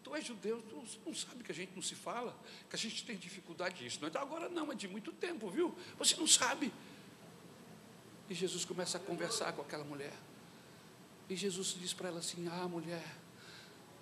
Tu 0.03 0.15
és 0.15 0.23
judeu, 0.23 0.61
tu 0.61 0.83
não 1.03 1.15
sabe 1.15 1.43
que 1.43 1.51
a 1.51 1.55
gente 1.55 1.73
não 1.73 1.81
se 1.81 1.95
fala, 1.95 2.37
que 2.69 2.75
a 2.75 2.79
gente 2.79 3.03
tem 3.03 3.17
dificuldade 3.17 3.83
disso. 3.83 3.97
Não 3.99 4.07
é 4.07 4.17
agora, 4.19 4.47
não, 4.47 4.71
é 4.71 4.75
de 4.75 4.87
muito 4.87 5.11
tempo, 5.11 5.49
viu? 5.49 5.75
Você 5.97 6.15
não 6.15 6.27
sabe. 6.27 6.71
E 8.29 8.33
Jesus 8.35 8.65
começa 8.65 8.97
a 8.97 8.99
conversar 8.99 9.53
com 9.53 9.63
aquela 9.63 9.83
mulher. 9.83 10.13
E 11.27 11.35
Jesus 11.35 11.75
diz 11.79 11.91
para 11.91 12.09
ela 12.09 12.19
assim: 12.19 12.47
Ah, 12.47 12.67
mulher, 12.67 13.03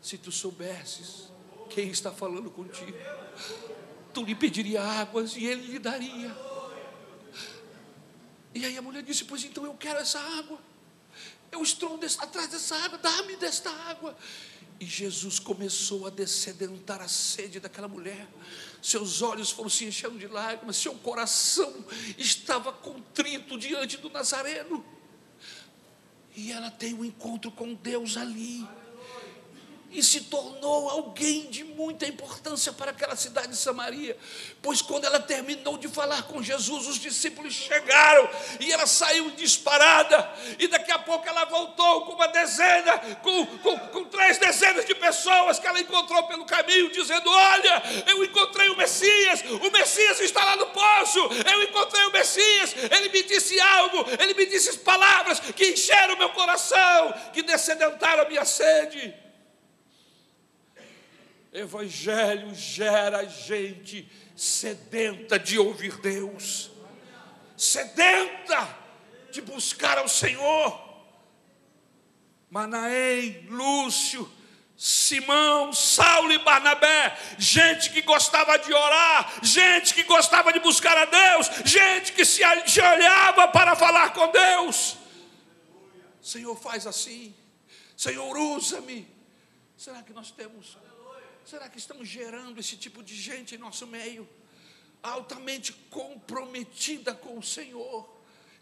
se 0.01 0.17
tu 0.17 0.31
soubesses 0.31 1.31
quem 1.69 1.89
está 1.89 2.11
falando 2.11 2.49
contigo, 2.49 2.97
tu 4.13 4.23
lhe 4.23 4.35
pediria 4.35 4.81
águas 4.81 5.35
e 5.35 5.45
ele 5.45 5.71
lhe 5.73 5.79
daria. 5.79 6.35
E 8.53 8.65
aí 8.65 8.77
a 8.77 8.81
mulher 8.81 9.03
disse: 9.03 9.25
Pois 9.25 9.43
então 9.43 9.65
eu 9.65 9.73
quero 9.73 9.99
essa 9.99 10.19
água. 10.19 10.59
Eu 11.51 11.61
estou 11.61 11.99
atrás 12.19 12.47
dessa 12.47 12.75
água, 12.75 12.97
dá-me 12.97 13.35
desta 13.35 13.69
água. 13.69 14.17
E 14.79 14.85
Jesus 14.85 15.39
começou 15.39 16.07
a 16.07 16.09
descedentar 16.09 16.99
a 16.99 17.07
sede 17.07 17.59
daquela 17.59 17.87
mulher. 17.87 18.27
Seus 18.81 19.21
olhos 19.21 19.51
foram 19.51 19.69
se 19.69 19.85
enchendo 19.85 20.17
de 20.17 20.27
lágrimas, 20.27 20.77
seu 20.77 20.95
coração 20.95 21.85
estava 22.17 22.73
contrito 22.73 23.57
diante 23.57 23.97
do 23.97 24.09
Nazareno. 24.09 24.83
E 26.35 26.51
ela 26.51 26.71
tem 26.71 26.93
um 26.93 27.05
encontro 27.05 27.51
com 27.51 27.73
Deus 27.75 28.17
ali 28.17 28.67
e 29.93 30.01
se 30.01 30.21
tornou 30.21 30.89
alguém 30.89 31.45
de 31.49 31.63
muita 31.63 32.07
importância 32.07 32.73
para 32.73 32.91
aquela 32.91 33.15
cidade 33.15 33.49
de 33.49 33.55
Samaria, 33.55 34.17
pois 34.61 34.81
quando 34.81 35.05
ela 35.05 35.19
terminou 35.19 35.77
de 35.77 35.87
falar 35.87 36.23
com 36.23 36.41
Jesus, 36.41 36.87
os 36.87 36.99
discípulos 36.99 37.53
chegaram 37.53 38.27
e 38.59 38.71
ela 38.71 38.87
saiu 38.87 39.29
disparada, 39.31 40.31
e 40.57 40.67
daqui 40.67 40.91
a 40.91 40.99
pouco 40.99 41.27
ela 41.27 41.45
voltou 41.45 42.05
com 42.05 42.13
uma 42.13 42.27
dezena, 42.27 42.97
com, 43.21 43.45
com, 43.45 43.79
com 43.79 44.05
três 44.05 44.37
dezenas 44.39 44.85
de 44.85 44.95
pessoas 44.95 45.59
que 45.59 45.67
ela 45.67 45.79
encontrou 45.79 46.23
pelo 46.23 46.45
caminho, 46.45 46.91
dizendo: 46.91 47.29
Olha, 47.29 47.83
eu 48.07 48.23
encontrei 48.23 48.69
o 48.69 48.77
Messias, 48.77 49.41
o 49.41 49.71
Messias 49.71 50.19
está 50.21 50.43
lá 50.43 50.55
no 50.55 50.67
poço, 50.67 51.19
eu 51.19 51.63
encontrei 51.63 52.05
o 52.05 52.11
Messias, 52.11 52.75
ele 52.91 53.09
me 53.09 53.23
disse 53.23 53.59
algo, 53.59 54.05
ele 54.19 54.33
me 54.33 54.45
disse 54.47 54.77
palavras 54.79 55.39
que 55.39 55.71
encheram 55.71 56.17
meu 56.17 56.29
coração, 56.29 57.13
que 57.31 57.43
descedentaram 57.43 58.23
a 58.23 58.27
minha 58.27 58.45
sede. 58.45 59.22
Evangelho 61.53 62.53
gera 62.55 63.25
gente 63.25 64.11
sedenta 64.35 65.37
de 65.37 65.59
ouvir 65.59 65.97
Deus, 66.01 66.71
sedenta 67.55 68.75
de 69.31 69.39
buscar 69.41 69.99
ao 69.99 70.07
Senhor. 70.07 70.81
Manaém, 72.49 73.45
Lúcio, 73.49 74.31
Simão, 74.75 75.71
Saulo 75.71 76.31
e 76.31 76.39
Barnabé, 76.39 77.17
gente 77.37 77.91
que 77.91 78.01
gostava 78.01 78.57
de 78.57 78.73
orar, 78.73 79.39
gente 79.43 79.93
que 79.93 80.03
gostava 80.03 80.51
de 80.51 80.59
buscar 80.59 80.97
a 80.97 81.05
Deus, 81.05 81.47
gente 81.65 82.13
que 82.13 82.25
se 82.25 82.41
olhava 82.43 83.47
para 83.47 83.75
falar 83.75 84.11
com 84.13 84.31
Deus. 84.31 84.97
Senhor, 86.21 86.55
faz 86.55 86.87
assim, 86.87 87.35
Senhor, 87.95 88.35
usa-me. 88.35 89.07
Será 89.77 90.01
que 90.01 90.13
nós 90.13 90.31
temos 90.31 90.77
Será 91.45 91.67
que 91.67 91.77
estamos 91.77 92.07
gerando 92.07 92.59
esse 92.59 92.77
tipo 92.77 93.03
de 93.03 93.15
gente 93.15 93.55
em 93.55 93.57
nosso 93.57 93.85
meio? 93.85 94.27
Altamente 95.01 95.73
comprometida 95.89 97.13
com 97.13 97.37
o 97.37 97.43
Senhor, 97.43 98.09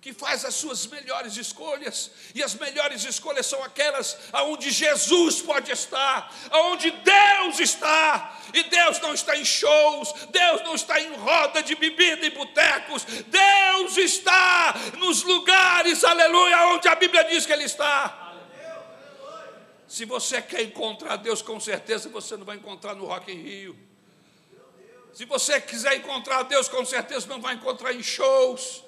que 0.02 0.12
faz 0.12 0.44
as 0.44 0.56
suas 0.56 0.88
melhores 0.88 1.38
escolhas, 1.38 2.10
e 2.34 2.42
as 2.42 2.56
melhores 2.56 3.04
escolhas 3.04 3.46
são 3.46 3.62
aquelas 3.64 4.18
aonde 4.34 4.72
Jesus 4.72 5.44
pode 5.44 5.72
estar, 5.72 6.36
aonde 6.50 6.90
Deus 6.90 7.60
está, 7.60 8.42
e 8.52 8.64
Deus 8.64 9.00
não 9.00 9.14
está 9.14 9.38
em 9.38 9.46
shows, 9.46 10.12
Deus 10.32 10.64
não 10.64 10.74
está 10.74 11.00
em 11.00 11.14
roda 11.14 11.62
de 11.62 11.76
bebida 11.76 12.26
e 12.26 12.32
botecos, 12.32 13.06
Deus 13.06 13.96
está 13.96 14.74
nos 14.98 15.22
lugares, 15.22 16.04
aleluia, 16.04 16.66
onde 16.70 16.88
a 16.88 16.96
Bíblia 16.96 17.24
diz 17.26 17.46
que 17.46 17.54
Ele 17.54 17.66
está. 17.66 18.21
Se 19.92 20.06
você 20.06 20.42
quer 20.42 20.62
encontrar 20.62 21.18
Deus, 21.18 21.42
com 21.42 21.60
certeza 21.60 22.08
você 22.08 22.38
não 22.38 22.46
vai 22.46 22.56
encontrar 22.56 22.96
no 22.96 23.04
Rock 23.04 23.30
in 23.30 23.42
Rio. 23.42 23.78
Se 25.12 25.26
você 25.26 25.60
quiser 25.60 25.98
encontrar 25.98 26.44
Deus, 26.44 26.70
com 26.70 26.86
certeza 26.86 27.28
não 27.28 27.42
vai 27.42 27.56
encontrar 27.56 27.92
em 27.92 28.02
shows. 28.02 28.86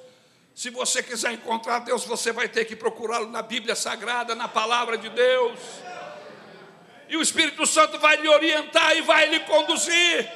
Se 0.56 0.70
você 0.70 1.04
quiser 1.04 1.34
encontrar 1.34 1.80
Deus, 1.80 2.06
você 2.06 2.32
vai 2.32 2.48
ter 2.48 2.64
que 2.64 2.74
procurá-lo 2.74 3.30
na 3.30 3.42
Bíblia 3.42 3.76
Sagrada, 3.76 4.34
na 4.34 4.48
palavra 4.48 4.98
de 4.98 5.10
Deus. 5.10 5.60
E 7.10 7.18
o 7.18 7.22
Espírito 7.22 7.66
Santo 7.66 8.00
vai 8.00 8.16
lhe 8.16 8.30
orientar 8.30 8.96
e 8.96 9.02
vai 9.02 9.28
lhe 9.28 9.42
conduzir. 9.42 10.32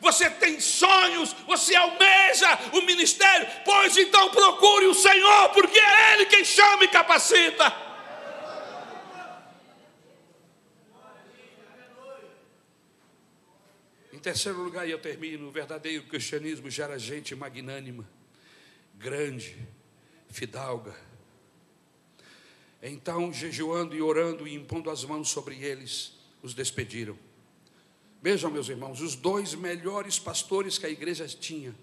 Você 0.00 0.28
tem 0.28 0.58
sonhos, 0.58 1.32
você 1.46 1.76
almeja 1.76 2.58
o 2.72 2.80
ministério, 2.80 3.46
pois 3.64 3.96
então 3.96 4.30
procure 4.30 4.86
o 4.86 4.94
Senhor, 4.94 5.50
porque 5.50 5.78
é 5.78 6.14
Ele 6.14 6.26
quem 6.26 6.44
chama 6.44 6.82
e 6.82 6.88
capacita. 6.88 7.87
Terceiro 14.28 14.62
lugar, 14.62 14.86
e 14.86 14.90
eu 14.90 14.98
termino, 14.98 15.48
o 15.48 15.50
verdadeiro 15.50 16.04
cristianismo 16.04 16.68
gera 16.68 16.98
gente 16.98 17.34
magnânima, 17.34 18.06
grande, 18.94 19.56
fidalga. 20.28 20.94
Então, 22.82 23.32
jejuando 23.32 23.96
e 23.96 24.02
orando 24.02 24.46
e 24.46 24.54
impondo 24.54 24.90
as 24.90 25.02
mãos 25.02 25.30
sobre 25.30 25.56
eles, 25.64 26.12
os 26.42 26.52
despediram. 26.52 27.18
Vejam, 28.20 28.50
meus 28.50 28.68
irmãos, 28.68 29.00
os 29.00 29.14
dois 29.14 29.54
melhores 29.54 30.18
pastores 30.18 30.76
que 30.76 30.84
a 30.84 30.90
igreja 30.90 31.26
tinha 31.26 31.74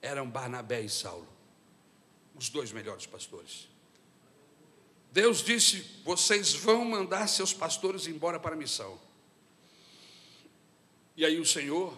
eram 0.00 0.30
Barnabé 0.30 0.80
e 0.80 0.88
Saulo. 0.88 1.28
Os 2.34 2.48
dois 2.48 2.72
melhores 2.72 3.04
pastores. 3.04 3.68
Deus 5.12 5.44
disse: 5.44 5.84
Vocês 6.06 6.54
vão 6.54 6.86
mandar 6.86 7.26
seus 7.26 7.52
pastores 7.52 8.06
embora 8.06 8.40
para 8.40 8.54
a 8.54 8.58
missão. 8.58 8.98
E 11.20 11.24
aí 11.26 11.38
o 11.38 11.44
Senhor, 11.44 11.94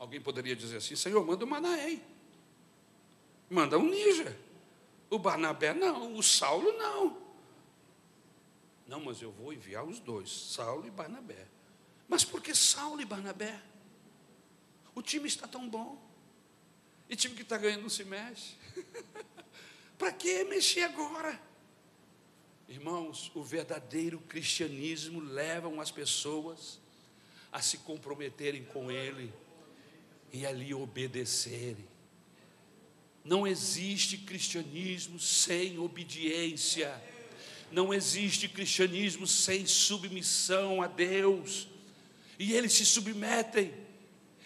alguém 0.00 0.20
poderia 0.20 0.56
dizer 0.56 0.78
assim: 0.78 0.96
Senhor, 0.96 1.24
manda 1.24 1.44
o 1.44 1.48
Manaém, 1.48 2.02
manda 3.48 3.78
um 3.78 3.88
ninja. 3.88 4.36
O 5.08 5.16
Barnabé 5.16 5.72
não, 5.72 6.16
o 6.16 6.22
Saulo 6.24 6.72
não. 6.72 7.22
Não, 8.84 8.98
mas 8.98 9.22
eu 9.22 9.30
vou 9.30 9.52
enviar 9.52 9.84
os 9.84 10.00
dois, 10.00 10.28
Saulo 10.28 10.88
e 10.88 10.90
Barnabé. 10.90 11.46
Mas 12.08 12.24
por 12.24 12.42
que 12.42 12.52
Saulo 12.52 13.00
e 13.00 13.04
Barnabé? 13.04 13.62
O 14.92 15.02
time 15.02 15.28
está 15.28 15.46
tão 15.46 15.68
bom. 15.68 15.96
E 17.08 17.14
time 17.14 17.36
que 17.36 17.42
está 17.42 17.56
ganhando 17.56 17.82
não 17.82 17.88
se 17.88 18.04
mexe. 18.04 18.56
Para 19.96 20.10
que 20.10 20.42
mexer 20.42 20.82
agora? 20.82 21.40
Irmãos, 22.68 23.30
o 23.36 23.42
verdadeiro 23.44 24.18
cristianismo 24.22 25.20
leva 25.20 25.70
as 25.80 25.92
pessoas 25.92 26.80
a 27.52 27.60
se 27.60 27.78
comprometerem 27.78 28.64
com 28.64 28.90
Ele 28.90 29.32
e 30.32 30.46
ali 30.46 30.74
obedecerem. 30.74 31.86
Não 33.24 33.46
existe 33.46 34.16
cristianismo 34.18 35.18
sem 35.18 35.78
obediência, 35.78 36.94
não 37.70 37.92
existe 37.92 38.48
cristianismo 38.48 39.26
sem 39.26 39.66
submissão 39.66 40.80
a 40.80 40.86
Deus, 40.86 41.68
e 42.38 42.54
eles 42.54 42.72
se 42.72 42.86
submetem. 42.86 43.74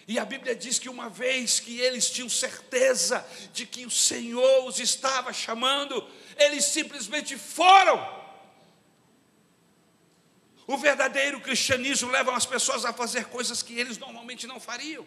E 0.05 0.19
a 0.19 0.25
Bíblia 0.25 0.53
diz 0.53 0.79
que 0.79 0.89
uma 0.89 1.09
vez 1.09 1.61
que 1.61 1.79
eles 1.79 2.09
tinham 2.09 2.27
certeza 2.27 3.25
de 3.53 3.65
que 3.65 3.85
o 3.85 3.91
Senhor 3.91 4.65
os 4.65 4.79
estava 4.79 5.31
chamando, 5.31 6.05
eles 6.37 6.65
simplesmente 6.65 7.37
foram. 7.37 8.22
O 10.65 10.77
verdadeiro 10.77 11.41
cristianismo 11.41 12.09
leva 12.09 12.35
as 12.35 12.45
pessoas 12.45 12.85
a 12.85 12.93
fazer 12.93 13.25
coisas 13.25 13.61
que 13.61 13.77
eles 13.77 13.97
normalmente 13.97 14.47
não 14.47 14.59
fariam. 14.59 15.05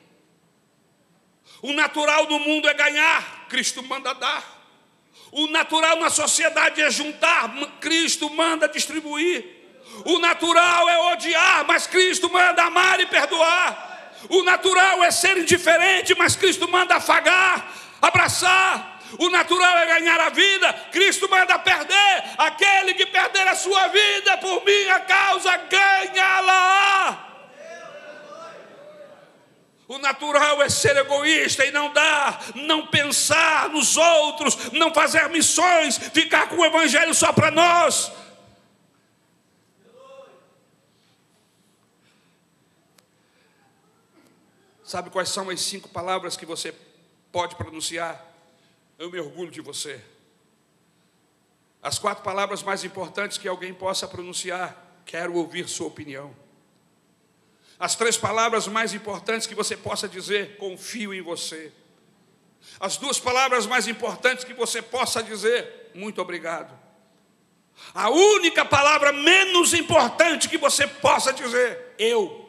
O 1.62 1.72
natural 1.72 2.26
do 2.26 2.38
mundo 2.38 2.68
é 2.68 2.74
ganhar, 2.74 3.46
Cristo 3.48 3.82
manda 3.82 4.12
dar. 4.12 4.56
O 5.32 5.46
natural 5.48 5.96
na 5.96 6.10
sociedade 6.10 6.80
é 6.82 6.90
juntar, 6.90 7.48
Cristo 7.80 8.28
manda 8.30 8.68
distribuir. 8.68 9.56
O 10.04 10.18
natural 10.18 10.88
é 10.88 11.12
odiar, 11.12 11.64
mas 11.66 11.86
Cristo 11.86 12.30
manda 12.30 12.62
amar 12.64 13.00
e 13.00 13.06
perdoar. 13.06 14.14
O 14.28 14.42
natural 14.42 15.02
é 15.04 15.10
ser 15.10 15.38
indiferente, 15.38 16.14
mas 16.14 16.36
Cristo 16.36 16.68
manda 16.68 16.96
afagar, 16.96 17.72
abraçar. 18.02 18.95
O 19.18 19.30
natural 19.30 19.78
é 19.78 19.86
ganhar 19.86 20.20
a 20.20 20.30
vida, 20.30 20.74
aquele 22.38 22.94
que 22.94 23.06
perder 23.06 23.46
a 23.48 23.54
sua 23.54 23.88
vida 23.88 24.38
por 24.38 24.64
minha 24.64 25.00
causa, 25.00 25.56
ganha-la. 25.56 27.26
O 29.88 29.98
natural 29.98 30.60
é 30.62 30.68
ser 30.68 30.96
egoísta 30.96 31.64
e 31.64 31.70
não 31.70 31.92
dar, 31.92 32.44
não 32.56 32.88
pensar 32.88 33.68
nos 33.68 33.96
outros, 33.96 34.72
não 34.72 34.92
fazer 34.92 35.28
missões, 35.28 35.96
ficar 35.96 36.48
com 36.48 36.56
o 36.56 36.64
evangelho 36.64 37.14
só 37.14 37.32
para 37.32 37.52
nós. 37.52 38.10
Sabe 44.82 45.10
quais 45.10 45.28
são 45.28 45.50
as 45.50 45.60
cinco 45.60 45.88
palavras 45.88 46.36
que 46.36 46.46
você 46.46 46.74
pode 47.30 47.54
pronunciar? 47.54 48.35
Eu 48.98 49.10
me 49.10 49.20
orgulho 49.20 49.50
de 49.50 49.60
você. 49.60 50.00
As 51.82 51.98
quatro 51.98 52.24
palavras 52.24 52.62
mais 52.62 52.82
importantes 52.84 53.38
que 53.38 53.46
alguém 53.46 53.72
possa 53.72 54.08
pronunciar: 54.08 55.00
quero 55.04 55.34
ouvir 55.34 55.68
sua 55.68 55.86
opinião. 55.86 56.34
As 57.78 57.94
três 57.94 58.16
palavras 58.16 58.66
mais 58.66 58.94
importantes 58.94 59.46
que 59.46 59.54
você 59.54 59.76
possa 59.76 60.08
dizer: 60.08 60.56
confio 60.56 61.12
em 61.12 61.20
você. 61.20 61.72
As 62.80 62.96
duas 62.96 63.20
palavras 63.20 63.66
mais 63.66 63.86
importantes 63.86 64.44
que 64.44 64.54
você 64.54 64.80
possa 64.80 65.22
dizer: 65.22 65.90
muito 65.94 66.20
obrigado. 66.20 66.76
A 67.92 68.08
única 68.08 68.64
palavra 68.64 69.12
menos 69.12 69.74
importante 69.74 70.48
que 70.48 70.56
você 70.58 70.86
possa 70.86 71.32
dizer: 71.32 71.94
eu. 71.98 72.44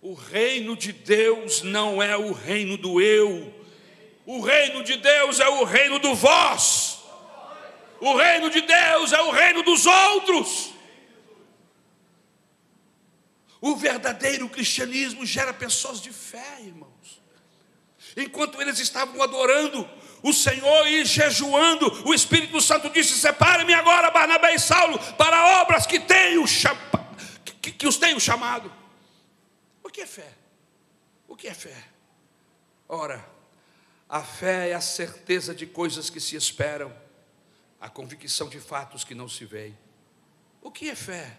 O 0.00 0.14
reino 0.14 0.76
de 0.76 0.92
Deus 0.92 1.62
não 1.62 2.00
é 2.00 2.16
o 2.16 2.32
reino 2.32 2.76
do 2.76 3.00
eu. 3.00 3.52
O 4.26 4.40
reino 4.40 4.82
de 4.82 4.96
Deus 4.96 5.38
é 5.38 5.48
o 5.48 5.62
reino 5.62 6.00
do 6.00 6.12
vós. 6.12 6.98
O 8.00 8.16
reino 8.16 8.50
de 8.50 8.60
Deus 8.60 9.12
é 9.12 9.22
o 9.22 9.30
reino 9.30 9.62
dos 9.62 9.86
outros. 9.86 10.74
O 13.60 13.76
verdadeiro 13.76 14.48
cristianismo 14.48 15.24
gera 15.24 15.54
pessoas 15.54 16.00
de 16.00 16.12
fé, 16.12 16.58
irmãos. 16.60 17.22
Enquanto 18.16 18.60
eles 18.60 18.80
estavam 18.80 19.22
adorando 19.22 19.88
o 20.22 20.32
Senhor 20.32 20.88
e 20.88 21.04
jejuando, 21.04 21.86
o 22.04 22.12
Espírito 22.12 22.60
Santo 22.60 22.90
disse: 22.90 23.18
Separe-me 23.18 23.74
agora, 23.74 24.10
Barnabé 24.10 24.54
e 24.54 24.58
Saulo, 24.58 24.98
para 25.14 25.62
obras 25.62 25.86
que, 25.86 26.00
tenho, 26.00 26.44
que, 27.62 27.72
que 27.72 27.86
os 27.86 27.96
tenho 27.96 28.18
chamado. 28.18 28.72
O 29.84 29.88
que 29.88 30.00
é 30.00 30.06
fé? 30.06 30.32
O 31.28 31.36
que 31.36 31.46
é 31.46 31.54
fé? 31.54 31.76
Ora, 32.88 33.35
a 34.08 34.22
fé 34.22 34.70
é 34.70 34.74
a 34.74 34.80
certeza 34.80 35.54
de 35.54 35.66
coisas 35.66 36.08
que 36.08 36.20
se 36.20 36.36
esperam, 36.36 36.94
a 37.80 37.88
convicção 37.88 38.48
de 38.48 38.60
fatos 38.60 39.04
que 39.04 39.14
não 39.14 39.28
se 39.28 39.44
veem. 39.44 39.76
O 40.62 40.70
que 40.70 40.88
é 40.88 40.94
fé? 40.94 41.38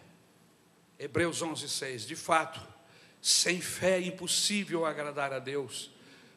Hebreus 0.99 1.41
11, 1.41 1.67
6. 1.67 2.05
De 2.05 2.15
fato, 2.15 2.61
sem 3.21 3.61
fé 3.61 3.97
é 3.97 4.07
impossível 4.07 4.85
agradar 4.85 5.33
a 5.33 5.39
Deus, 5.39 5.91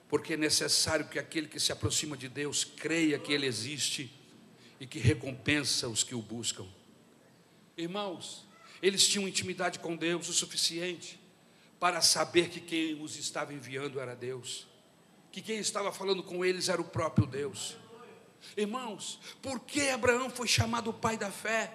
porque 0.08 0.34
é 0.34 0.36
necessário 0.36 1.08
que 1.08 1.18
aquele 1.18 1.48
que 1.48 1.60
se 1.60 1.72
aproxima 1.72 2.16
de 2.16 2.28
Deus 2.28 2.64
creia 2.64 3.18
que 3.18 3.32
Ele 3.32 3.46
existe 3.46 4.12
e 4.78 4.86
que 4.86 4.98
recompensa 4.98 5.88
os 5.88 6.02
que 6.02 6.14
o 6.14 6.22
buscam. 6.22 6.66
Irmãos, 7.76 8.46
eles 8.82 9.06
tinham 9.06 9.28
intimidade 9.28 9.78
com 9.78 9.96
Deus 9.96 10.28
o 10.28 10.32
suficiente 10.32 11.20
para 11.78 12.00
saber 12.00 12.48
que 12.48 12.60
quem 12.60 13.00
os 13.02 13.16
estava 13.16 13.54
enviando 13.54 14.00
era 14.00 14.14
Deus, 14.14 14.66
que 15.32 15.40
quem 15.40 15.58
estava 15.58 15.92
falando 15.92 16.22
com 16.22 16.44
eles 16.44 16.68
era 16.68 16.80
o 16.80 16.84
próprio 16.84 17.26
Deus. 17.26 17.76
Irmãos, 18.56 19.20
por 19.40 19.60
que 19.60 19.90
Abraão 19.90 20.30
foi 20.30 20.48
chamado 20.48 20.92
pai 20.92 21.16
da 21.16 21.30
fé? 21.30 21.72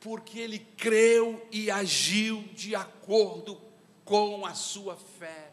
Porque 0.00 0.38
ele 0.38 0.58
creu 0.76 1.46
e 1.50 1.70
agiu 1.70 2.42
de 2.52 2.74
acordo 2.74 3.60
com 4.04 4.46
a 4.46 4.54
sua 4.54 4.96
fé. 5.18 5.50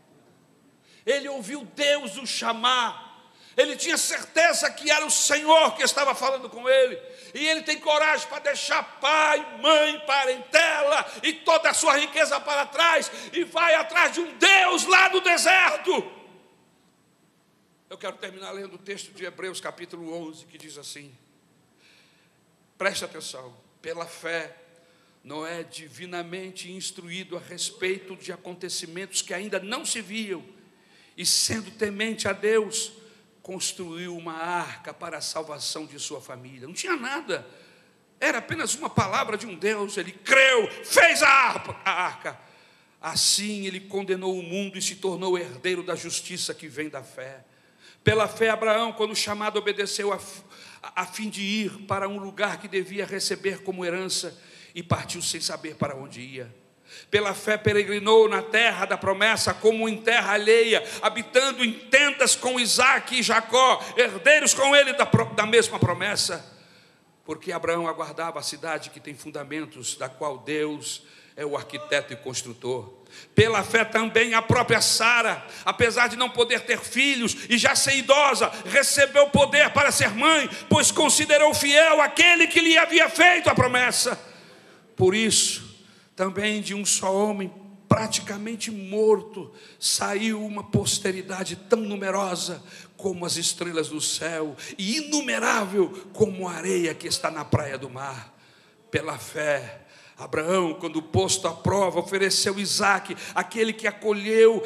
Ele 1.06 1.28
ouviu 1.30 1.66
Deus 1.76 2.18
o 2.18 2.28
chamar, 2.28 3.32
ele 3.58 3.76
tinha 3.76 3.98
certeza 3.98 4.70
que 4.72 4.90
era 4.92 5.06
o 5.06 5.12
Senhor 5.12 5.76
que 5.76 5.84
estava 5.84 6.14
falando 6.14 6.50
com 6.50 6.70
ele, 6.70 6.96
e 7.34 7.48
ele 7.48 7.64
tem 7.64 7.80
coragem 7.80 8.28
para 8.28 8.40
deixar 8.40 8.84
pai, 9.00 9.60
mãe, 9.62 10.00
parentela 10.06 11.06
e 11.24 11.34
toda 11.34 11.70
a 11.70 11.74
sua 11.74 11.98
riqueza 11.98 12.40
para 12.40 12.66
trás, 12.68 13.12
e 13.34 13.44
vai 13.44 13.74
atrás 13.76 14.14
de 14.14 14.22
um 14.22 14.38
Deus 14.38 14.86
lá 14.86 15.10
no 15.10 15.22
deserto. 15.22 16.21
Eu 17.92 17.98
quero 17.98 18.16
terminar 18.16 18.52
lendo 18.52 18.76
o 18.76 18.78
texto 18.78 19.12
de 19.12 19.26
Hebreus 19.26 19.60
capítulo 19.60 20.14
11, 20.30 20.46
que 20.46 20.58
diz 20.58 20.78
assim: 20.78 21.14
preste 22.78 23.04
atenção, 23.04 23.54
pela 23.82 24.06
fé, 24.06 24.56
Noé, 25.22 25.62
divinamente 25.64 26.72
instruído 26.72 27.36
a 27.36 27.40
respeito 27.42 28.16
de 28.16 28.32
acontecimentos 28.32 29.22
que 29.22 29.34
ainda 29.34 29.60
não 29.60 29.84
se 29.84 30.00
viam, 30.00 30.42
e 31.18 31.26
sendo 31.26 31.70
temente 31.70 32.30
a 32.30 32.32
Deus, 32.32 32.94
construiu 33.44 34.16
uma 34.16 34.38
arca 34.38 34.94
para 34.94 35.18
a 35.18 35.22
salvação 35.22 35.86
de 35.86 36.00
sua 36.00 36.22
família. 36.22 36.68
Não 36.68 36.74
tinha 36.74 36.96
nada, 36.96 37.46
era 38.22 38.38
apenas 38.38 38.74
uma 38.74 38.90
palavra 38.90 39.38
de 39.38 39.46
um 39.46 39.58
Deus. 39.58 39.98
Ele 39.98 40.14
creu, 40.14 40.72
fez 40.86 41.22
a 41.22 41.28
arca. 41.84 42.40
Assim 43.02 43.68
ele 43.68 43.82
condenou 43.82 44.40
o 44.40 44.42
mundo 44.42 44.78
e 44.78 44.82
se 44.82 44.96
tornou 44.96 45.38
herdeiro 45.38 45.84
da 45.84 45.94
justiça 45.94 46.54
que 46.54 46.70
vem 46.70 46.88
da 46.88 47.04
fé. 47.04 47.51
Pela 48.04 48.28
fé, 48.28 48.50
Abraão, 48.50 48.92
quando 48.92 49.16
chamado, 49.16 49.58
obedeceu 49.58 50.12
a, 50.12 50.20
a, 50.96 51.06
fim 51.06 51.30
de 51.30 51.42
ir 51.42 51.72
para 51.88 52.08
um 52.08 52.18
lugar 52.18 52.60
que 52.60 52.68
devia 52.68 53.06
receber 53.06 53.62
como 53.64 53.86
herança 53.86 54.38
e 54.74 54.82
partiu 54.82 55.22
sem 55.22 55.40
saber 55.40 55.76
para 55.76 55.96
onde 55.96 56.22
ia 56.22 56.62
pela 57.10 57.34
fé 57.34 57.58
peregrinou 57.58 58.28
na 58.28 58.42
terra 58.42 58.86
da 58.86 58.98
promessa, 58.98 59.54
como 59.54 59.88
em 59.88 59.98
terra 59.98 60.34
alheia, 60.34 60.84
habitando 61.02 61.64
em 61.64 61.74
tendas 61.74 62.36
com 62.36 62.60
Isaac 62.60 63.18
e 63.18 63.24
Jacó, 63.24 63.84
herdeiros 63.98 64.54
com 64.54 64.76
ele 64.76 64.94
da, 64.94 65.06
da 65.06 65.46
mesma 65.46 65.80
promessa. 65.80 66.46
Porque 67.26 67.52
Abraão 67.52 67.88
aguardava 67.88 68.40
a 68.40 68.44
cidade 68.44 68.90
que 68.90 69.00
tem 69.00 69.16
fundamentos, 69.16 69.96
da 69.96 70.10
qual 70.10 70.40
Deus 70.40 71.04
é 71.36 71.46
o 71.46 71.56
arquiteto 71.56 72.14
e 72.14 72.16
construtor. 72.16 73.02
Pela 73.36 73.64
fé 73.64 73.84
também 73.84 74.34
a 74.34 74.42
própria 74.42 74.82
Sara, 74.82 75.46
apesar 75.66 76.08
de 76.08 76.16
não 76.16 76.30
poder 76.30 76.62
ter 76.62 76.80
filhos 76.80 77.36
e 77.50 77.58
já 77.58 77.76
ser 77.76 77.96
idosa, 77.96 78.52
recebeu 78.66 79.30
poder 79.30 79.72
para 79.72 79.92
ser 79.92 80.12
mãe, 80.12 80.50
pois 80.70 80.92
considerou 80.92 81.54
fiel 81.54 82.02
aquele 82.02 82.48
que 82.48 82.62
lhe 82.62 82.78
havia 82.78 83.10
feito 83.10 83.50
a 83.50 83.56
promessa. 83.56 84.20
Por 84.96 85.16
isso, 85.16 85.78
também 86.16 86.62
de 86.62 86.74
um 86.74 86.86
só 86.86 87.14
homem, 87.14 87.52
praticamente 87.88 88.72
morto, 88.72 89.54
saiu 89.78 90.46
uma 90.46 90.64
posteridade 90.64 91.56
tão 91.56 91.80
numerosa 91.80 92.64
como 92.96 93.26
as 93.26 93.36
estrelas 93.36 93.90
do 93.90 94.00
céu 94.00 94.56
e 94.78 94.98
inumerável 94.98 95.90
como 96.14 96.48
a 96.48 96.54
areia 96.54 96.94
que 96.94 97.08
está 97.08 97.30
na 97.30 97.44
praia 97.44 97.78
do 97.78 97.90
mar. 97.90 98.38
Pela 98.90 99.18
fé, 99.18 99.81
Abraão, 100.22 100.76
quando 100.76 101.02
posto 101.02 101.48
à 101.48 101.52
prova, 101.52 102.00
ofereceu 102.00 102.60
Isaac, 102.60 103.18
aquele 103.34 103.74
que 103.74 103.88
acolheu, 103.88 104.62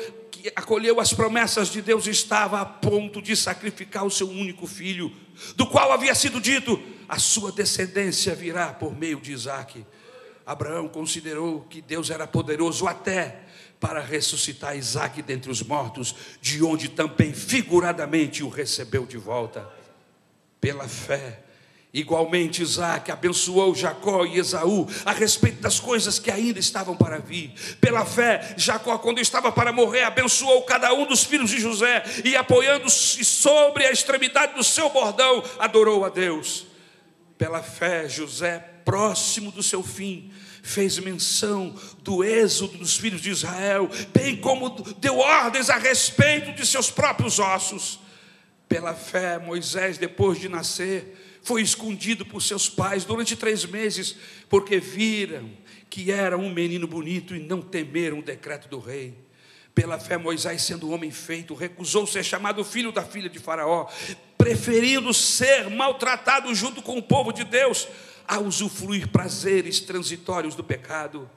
acolheu 0.54 1.00
as 1.00 1.14
promessas 1.14 1.70
de 1.70 1.82
Deus, 1.82 2.08
estava 2.08 2.60
a 2.60 2.66
ponto 2.66 3.22
de 3.22 3.38
sacrificar 3.38 4.06
o 4.06 4.12
seu 4.12 4.30
único 4.30 4.68
filho, 4.68 5.10
do 5.56 5.66
qual 5.66 5.94
havia 5.94 6.14
sido 6.14 6.42
dito: 6.42 6.78
a 7.08 7.18
sua 7.18 7.54
descendência 7.54 8.36
virá 8.36 8.74
por 8.74 8.94
meio 8.94 9.22
de 9.22 9.32
Isaac. 9.32 9.86
Abraão 10.46 10.90
considerou 10.90 11.62
que 11.62 11.82
Deus 11.82 12.10
era 12.10 12.28
poderoso 12.28 12.86
até 12.86 13.40
para 13.80 14.02
ressuscitar 14.02 14.76
Isaac 14.76 15.22
dentre 15.22 15.50
os 15.50 15.64
mortos, 15.64 16.14
de 16.42 16.62
onde 16.66 16.90
também 16.90 17.32
figuradamente 17.32 18.44
o 18.44 18.50
recebeu 18.50 19.06
de 19.06 19.18
volta. 19.18 19.66
Pela 20.60 20.88
fé, 20.88 21.45
igualmente 21.96 22.62
Isaac 22.62 23.10
abençoou 23.10 23.74
Jacó 23.74 24.26
e 24.26 24.38
Esaú 24.38 24.88
a 25.06 25.14
respeito 25.14 25.62
das 25.62 25.80
coisas 25.80 26.20
que 26.20 26.30
ainda 26.30 26.60
estavam 26.60 26.96
para 26.96 27.20
vir. 27.20 27.54
Pela 27.80 28.06
fé, 28.06 28.54
Jacó, 28.58 28.98
quando 28.98 29.20
estava 29.20 29.52
para 29.52 29.72
morrer, 29.72 30.04
abençoou 30.04 30.62
cada 30.64 30.94
um 30.94 31.08
dos 31.08 31.24
filhos 31.24 31.50
de 31.50 31.60
José 31.60 32.04
e, 32.26 32.36
apoiando-se 32.36 33.24
sobre 33.24 33.86
a 33.86 33.92
extremidade 33.92 34.54
do 34.56 34.64
seu 34.64 34.90
bordão, 34.90 35.42
adorou 35.58 36.04
a 36.04 36.10
Deus. 36.10 36.68
Pela 37.38 37.64
fé, 37.64 38.10
José 38.10 38.60
próximo 38.86 39.52
do 39.52 39.64
seu 39.64 39.82
fim, 39.82 40.32
fez 40.62 41.00
menção 41.00 41.76
do 42.04 42.24
êxodo 42.24 42.78
dos 42.78 42.96
filhos 42.96 43.22
de 43.22 43.32
Israel, 43.32 43.90
bem 44.14 44.36
como 44.36 44.70
deu 45.00 45.18
ordens 45.18 45.70
a 45.70 45.78
respeito 45.78 46.54
de 46.54 46.66
seus 46.66 46.92
próprios 46.92 47.40
ossos. 47.40 48.00
Pela 48.68 48.94
fé, 48.94 49.38
Moisés, 49.38 49.98
depois 49.98 50.40
de 50.40 50.50
nascer, 50.50 51.40
foi 51.44 51.62
escondido 51.62 52.26
por 52.26 52.42
seus 52.42 52.68
pais 52.68 53.06
durante 53.06 53.36
três 53.36 53.66
meses, 53.66 54.16
porque 54.50 54.80
viram 54.80 55.50
que 55.90 56.12
era 56.12 56.38
um 56.38 56.52
menino 56.52 56.88
bonito 56.88 57.36
e 57.36 57.40
não 57.40 57.62
temeram 57.62 58.20
o 58.20 58.24
decreto 58.24 58.68
do 58.68 58.80
rei. 58.80 59.14
Pela 59.74 60.00
fé, 60.00 60.18
Moisés, 60.18 60.64
sendo 60.64 60.90
homem 60.90 61.12
feito, 61.12 61.54
recusou 61.54 62.08
ser 62.08 62.24
chamado 62.24 62.64
filho 62.64 62.92
da 62.92 63.04
filha 63.04 63.30
de 63.30 63.40
Faraó, 63.40 63.88
preferindo 64.38 65.14
ser 65.14 65.70
maltratado 65.70 66.54
junto 66.56 66.82
com 66.82 66.98
o 66.98 67.04
povo 67.04 67.32
de 67.32 67.44
Deus 67.44 67.88
a 68.28 68.40
usufruir 68.40 69.10
prazeres 69.10 69.80
transitórios 69.80 70.56
do 70.56 70.64
pecado. 70.64 71.30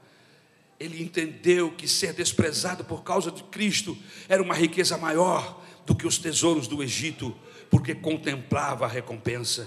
Ele 0.80 1.02
entendeu 1.02 1.72
que 1.72 1.86
ser 1.86 2.12
desprezado 2.12 2.84
por 2.84 3.02
causa 3.02 3.30
de 3.30 3.42
Cristo 3.44 3.98
era 4.28 4.42
uma 4.42 4.54
riqueza 4.54 4.96
maior 4.96 5.60
do 5.88 5.94
que 5.94 6.06
os 6.06 6.18
tesouros 6.18 6.68
do 6.68 6.82
Egito, 6.82 7.34
porque 7.70 7.94
contemplava 7.94 8.84
a 8.84 8.88
recompensa. 8.88 9.66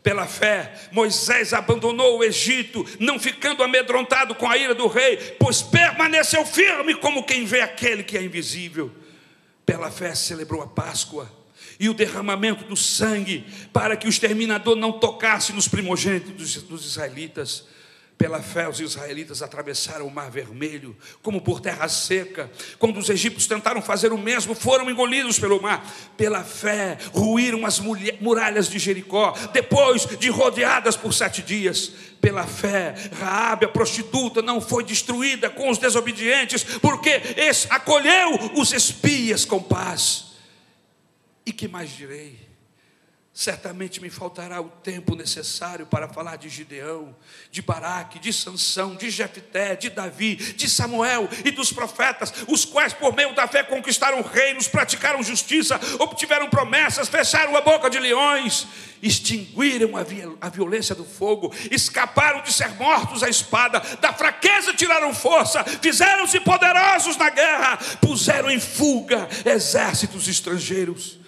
Pela 0.00 0.24
fé, 0.24 0.72
Moisés 0.92 1.52
abandonou 1.52 2.18
o 2.18 2.24
Egito, 2.24 2.86
não 3.00 3.18
ficando 3.18 3.64
amedrontado 3.64 4.36
com 4.36 4.48
a 4.48 4.56
ira 4.56 4.76
do 4.76 4.86
rei, 4.86 5.16
pois 5.40 5.62
permaneceu 5.62 6.46
firme 6.46 6.94
como 6.94 7.24
quem 7.24 7.44
vê 7.44 7.62
aquele 7.62 8.04
que 8.04 8.16
é 8.16 8.22
invisível. 8.22 8.92
Pela 9.66 9.90
fé, 9.90 10.14
celebrou 10.14 10.62
a 10.62 10.68
Páscoa 10.68 11.28
e 11.80 11.88
o 11.88 11.94
derramamento 11.94 12.64
do 12.64 12.76
sangue, 12.76 13.44
para 13.72 13.96
que 13.96 14.06
o 14.06 14.08
exterminador 14.08 14.76
não 14.76 14.92
tocasse 14.92 15.52
nos 15.52 15.66
primogênitos 15.66 16.62
dos, 16.62 16.86
israelitas. 16.86 17.66
Pela 18.18 18.40
fé, 18.40 18.66
os 18.66 18.80
israelitas 18.80 19.42
atravessaram 19.42 20.06
o 20.06 20.10
Mar 20.10 20.30
Vermelho, 20.30 20.96
como 21.22 21.38
por 21.38 21.60
terra 21.60 21.86
seca. 21.86 22.50
Quando 22.78 22.98
os 22.98 23.10
egípcios 23.10 23.46
tentaram 23.46 23.82
fazer 23.82 24.10
o 24.10 24.16
mesmo, 24.16 24.54
foram 24.54 24.90
engolidos 24.90 25.38
pelo 25.38 25.60
mar. 25.60 25.86
Pela 26.16 26.42
fé, 26.42 26.96
ruíram 27.12 27.66
as 27.66 27.78
muralhas 27.78 28.70
de 28.70 28.78
Jericó, 28.78 29.34
depois 29.52 30.06
de 30.06 30.30
rodeadas 30.30 30.96
por 30.96 31.12
sete 31.12 31.42
dias. 31.42 31.92
Pela 32.18 32.46
fé, 32.46 32.94
Raabe, 33.20 33.66
a 33.66 33.68
prostituta, 33.68 34.40
não 34.40 34.62
foi 34.62 34.82
destruída 34.82 35.50
com 35.50 35.68
os 35.68 35.76
desobedientes, 35.76 36.64
porque 36.80 37.20
acolheu 37.68 38.52
os 38.54 38.72
espias 38.72 39.44
com 39.44 39.62
paz. 39.62 40.32
E 41.44 41.52
que 41.52 41.68
mais 41.68 41.90
direi? 41.90 42.46
Certamente 43.38 44.00
me 44.00 44.08
faltará 44.08 44.62
o 44.62 44.70
tempo 44.70 45.14
necessário 45.14 45.84
para 45.84 46.08
falar 46.08 46.36
de 46.36 46.48
Gideão, 46.48 47.14
de 47.50 47.60
Baraque, 47.60 48.18
de 48.18 48.32
Sansão, 48.32 48.96
de 48.96 49.10
Jefté, 49.10 49.76
de 49.76 49.90
Davi, 49.90 50.36
de 50.36 50.70
Samuel 50.70 51.28
e 51.44 51.50
dos 51.50 51.70
profetas, 51.70 52.32
os 52.48 52.64
quais 52.64 52.94
por 52.94 53.14
meio 53.14 53.34
da 53.34 53.46
fé 53.46 53.62
conquistaram 53.62 54.22
reinos, 54.22 54.68
praticaram 54.68 55.22
justiça, 55.22 55.78
obtiveram 55.98 56.48
promessas, 56.48 57.10
fecharam 57.10 57.54
a 57.54 57.60
boca 57.60 57.90
de 57.90 57.98
leões, 57.98 58.66
extinguiram 59.02 59.90
a 60.40 60.48
violência 60.48 60.94
do 60.94 61.04
fogo, 61.04 61.54
escaparam 61.70 62.40
de 62.40 62.50
ser 62.50 62.70
mortos 62.76 63.22
à 63.22 63.28
espada, 63.28 63.80
da 64.00 64.14
fraqueza 64.14 64.72
tiraram 64.72 65.14
força, 65.14 65.62
fizeram-se 65.62 66.40
poderosos 66.40 67.18
na 67.18 67.28
guerra, 67.28 67.76
puseram 68.00 68.50
em 68.50 68.58
fuga 68.58 69.28
exércitos 69.44 70.26
estrangeiros 70.26 71.18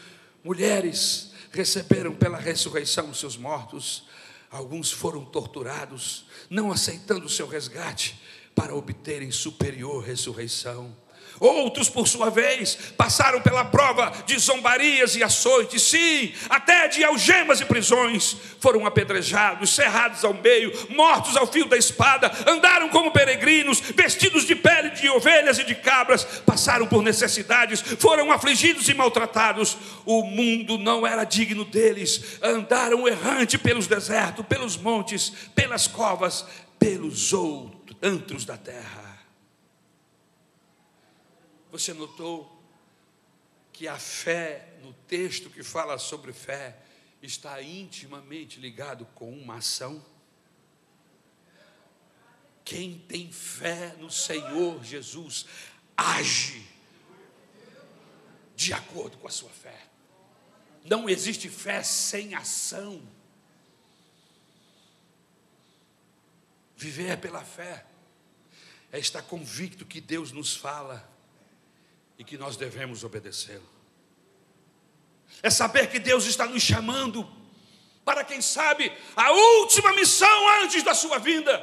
mulheres 0.42 1.27
receberam 1.52 2.14
pela 2.14 2.38
ressurreição 2.38 3.10
os 3.10 3.20
seus 3.20 3.36
mortos, 3.36 4.04
alguns 4.50 4.90
foram 4.90 5.24
torturados, 5.24 6.26
não 6.48 6.70
aceitando 6.72 7.26
o 7.26 7.30
seu 7.30 7.46
resgate, 7.46 8.20
para 8.54 8.74
obterem 8.74 9.30
superior 9.30 10.02
ressurreição. 10.02 10.96
Outros, 11.40 11.88
por 11.88 12.08
sua 12.08 12.30
vez, 12.30 12.76
passaram 12.96 13.40
pela 13.40 13.64
prova 13.64 14.12
de 14.26 14.38
zombarias 14.38 15.14
e 15.14 15.22
açoites, 15.22 15.82
sim, 15.82 16.32
até 16.48 16.88
de 16.88 17.04
algemas 17.04 17.60
e 17.60 17.64
prisões. 17.64 18.36
Foram 18.60 18.84
apedrejados, 18.84 19.74
cerrados 19.74 20.24
ao 20.24 20.34
meio, 20.34 20.72
mortos 20.90 21.36
ao 21.36 21.46
fio 21.46 21.66
da 21.66 21.76
espada, 21.76 22.30
andaram 22.46 22.88
como 22.88 23.12
peregrinos, 23.12 23.80
vestidos 23.80 24.44
de 24.44 24.56
pele 24.56 24.90
de 24.90 25.08
ovelhas 25.08 25.58
e 25.58 25.64
de 25.64 25.74
cabras, 25.74 26.24
passaram 26.44 26.86
por 26.86 27.02
necessidades, 27.02 27.80
foram 27.80 28.32
afligidos 28.32 28.88
e 28.88 28.94
maltratados. 28.94 29.76
O 30.04 30.22
mundo 30.22 30.76
não 30.76 31.06
era 31.06 31.24
digno 31.24 31.64
deles, 31.64 32.38
andaram 32.42 33.06
errante 33.06 33.56
pelos 33.56 33.86
desertos, 33.86 34.44
pelos 34.46 34.76
montes, 34.76 35.32
pelas 35.54 35.86
covas, 35.86 36.44
pelos 36.78 37.32
antros 38.02 38.44
da 38.44 38.56
terra. 38.56 39.07
Você 41.70 41.92
notou 41.92 42.58
que 43.72 43.86
a 43.86 43.98
fé, 43.98 44.74
no 44.82 44.92
texto 45.06 45.50
que 45.50 45.62
fala 45.62 45.98
sobre 45.98 46.32
fé, 46.32 46.76
está 47.22 47.62
intimamente 47.62 48.58
ligado 48.58 49.04
com 49.14 49.30
uma 49.32 49.56
ação? 49.56 50.04
Quem 52.64 52.98
tem 52.98 53.30
fé 53.30 53.94
no 53.98 54.10
Senhor 54.10 54.82
Jesus, 54.82 55.46
age 55.96 56.66
de 58.54 58.72
acordo 58.72 59.16
com 59.18 59.28
a 59.28 59.30
sua 59.30 59.50
fé. 59.50 59.86
Não 60.84 61.08
existe 61.08 61.48
fé 61.48 61.82
sem 61.82 62.34
ação. 62.34 63.00
Viver 66.76 67.18
pela 67.18 67.44
fé 67.44 67.86
é 68.90 68.98
estar 68.98 69.22
convicto 69.22 69.86
que 69.86 70.00
Deus 70.00 70.32
nos 70.32 70.56
fala 70.56 71.17
e 72.18 72.24
que 72.24 72.36
nós 72.36 72.56
devemos 72.56 73.04
obedecê-lo. 73.04 73.68
É 75.42 75.48
saber 75.48 75.88
que 75.88 76.00
Deus 76.00 76.26
está 76.26 76.46
nos 76.46 76.62
chamando 76.62 77.26
para, 78.04 78.24
quem 78.24 78.40
sabe, 78.40 78.92
a 79.14 79.30
última 79.30 79.92
missão 79.92 80.48
antes 80.62 80.82
da 80.82 80.94
sua 80.94 81.18
vinda, 81.18 81.58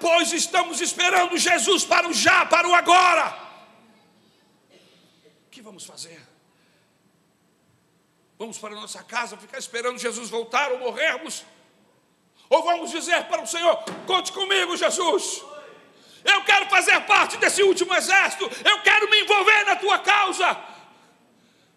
pois 0.00 0.32
estamos 0.32 0.80
esperando 0.80 1.38
Jesus 1.38 1.84
para 1.84 2.08
o 2.08 2.12
já, 2.12 2.44
para 2.44 2.68
o 2.68 2.74
agora. 2.74 3.48
O 5.46 5.50
que 5.50 5.62
vamos 5.62 5.84
fazer? 5.84 6.20
Vamos 8.36 8.58
para 8.58 8.76
a 8.76 8.80
nossa 8.80 9.02
casa 9.02 9.36
ficar 9.36 9.58
esperando 9.58 9.98
Jesus 9.98 10.28
voltar 10.28 10.70
ou 10.70 10.78
morrermos? 10.78 11.44
Ou 12.50 12.62
vamos 12.62 12.90
dizer 12.90 13.24
para 13.24 13.42
o 13.42 13.46
Senhor: 13.46 13.76
conte 14.06 14.32
comigo, 14.32 14.76
Jesus. 14.76 15.42
Eu 16.24 16.42
quero 16.44 16.68
fazer 16.68 17.00
parte 17.02 17.36
desse 17.36 17.62
último 17.62 17.94
exército. 17.94 18.44
Eu 18.64 18.80
quero 18.82 19.08
me 19.10 19.20
envolver 19.20 19.64
na 19.64 19.76
tua 19.76 19.98
causa. 19.98 20.58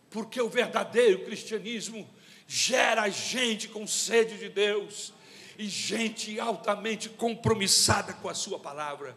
Porque 0.09 0.41
o 0.41 0.49
verdadeiro 0.49 1.23
cristianismo 1.23 2.09
gera 2.47 3.09
gente 3.09 3.67
com 3.69 3.87
sede 3.87 4.37
de 4.37 4.49
Deus 4.49 5.13
e 5.57 5.67
gente 5.67 6.39
altamente 6.39 7.07
compromissada 7.07 8.13
com 8.13 8.27
a 8.27 8.33
sua 8.33 8.59
palavra. 8.59 9.15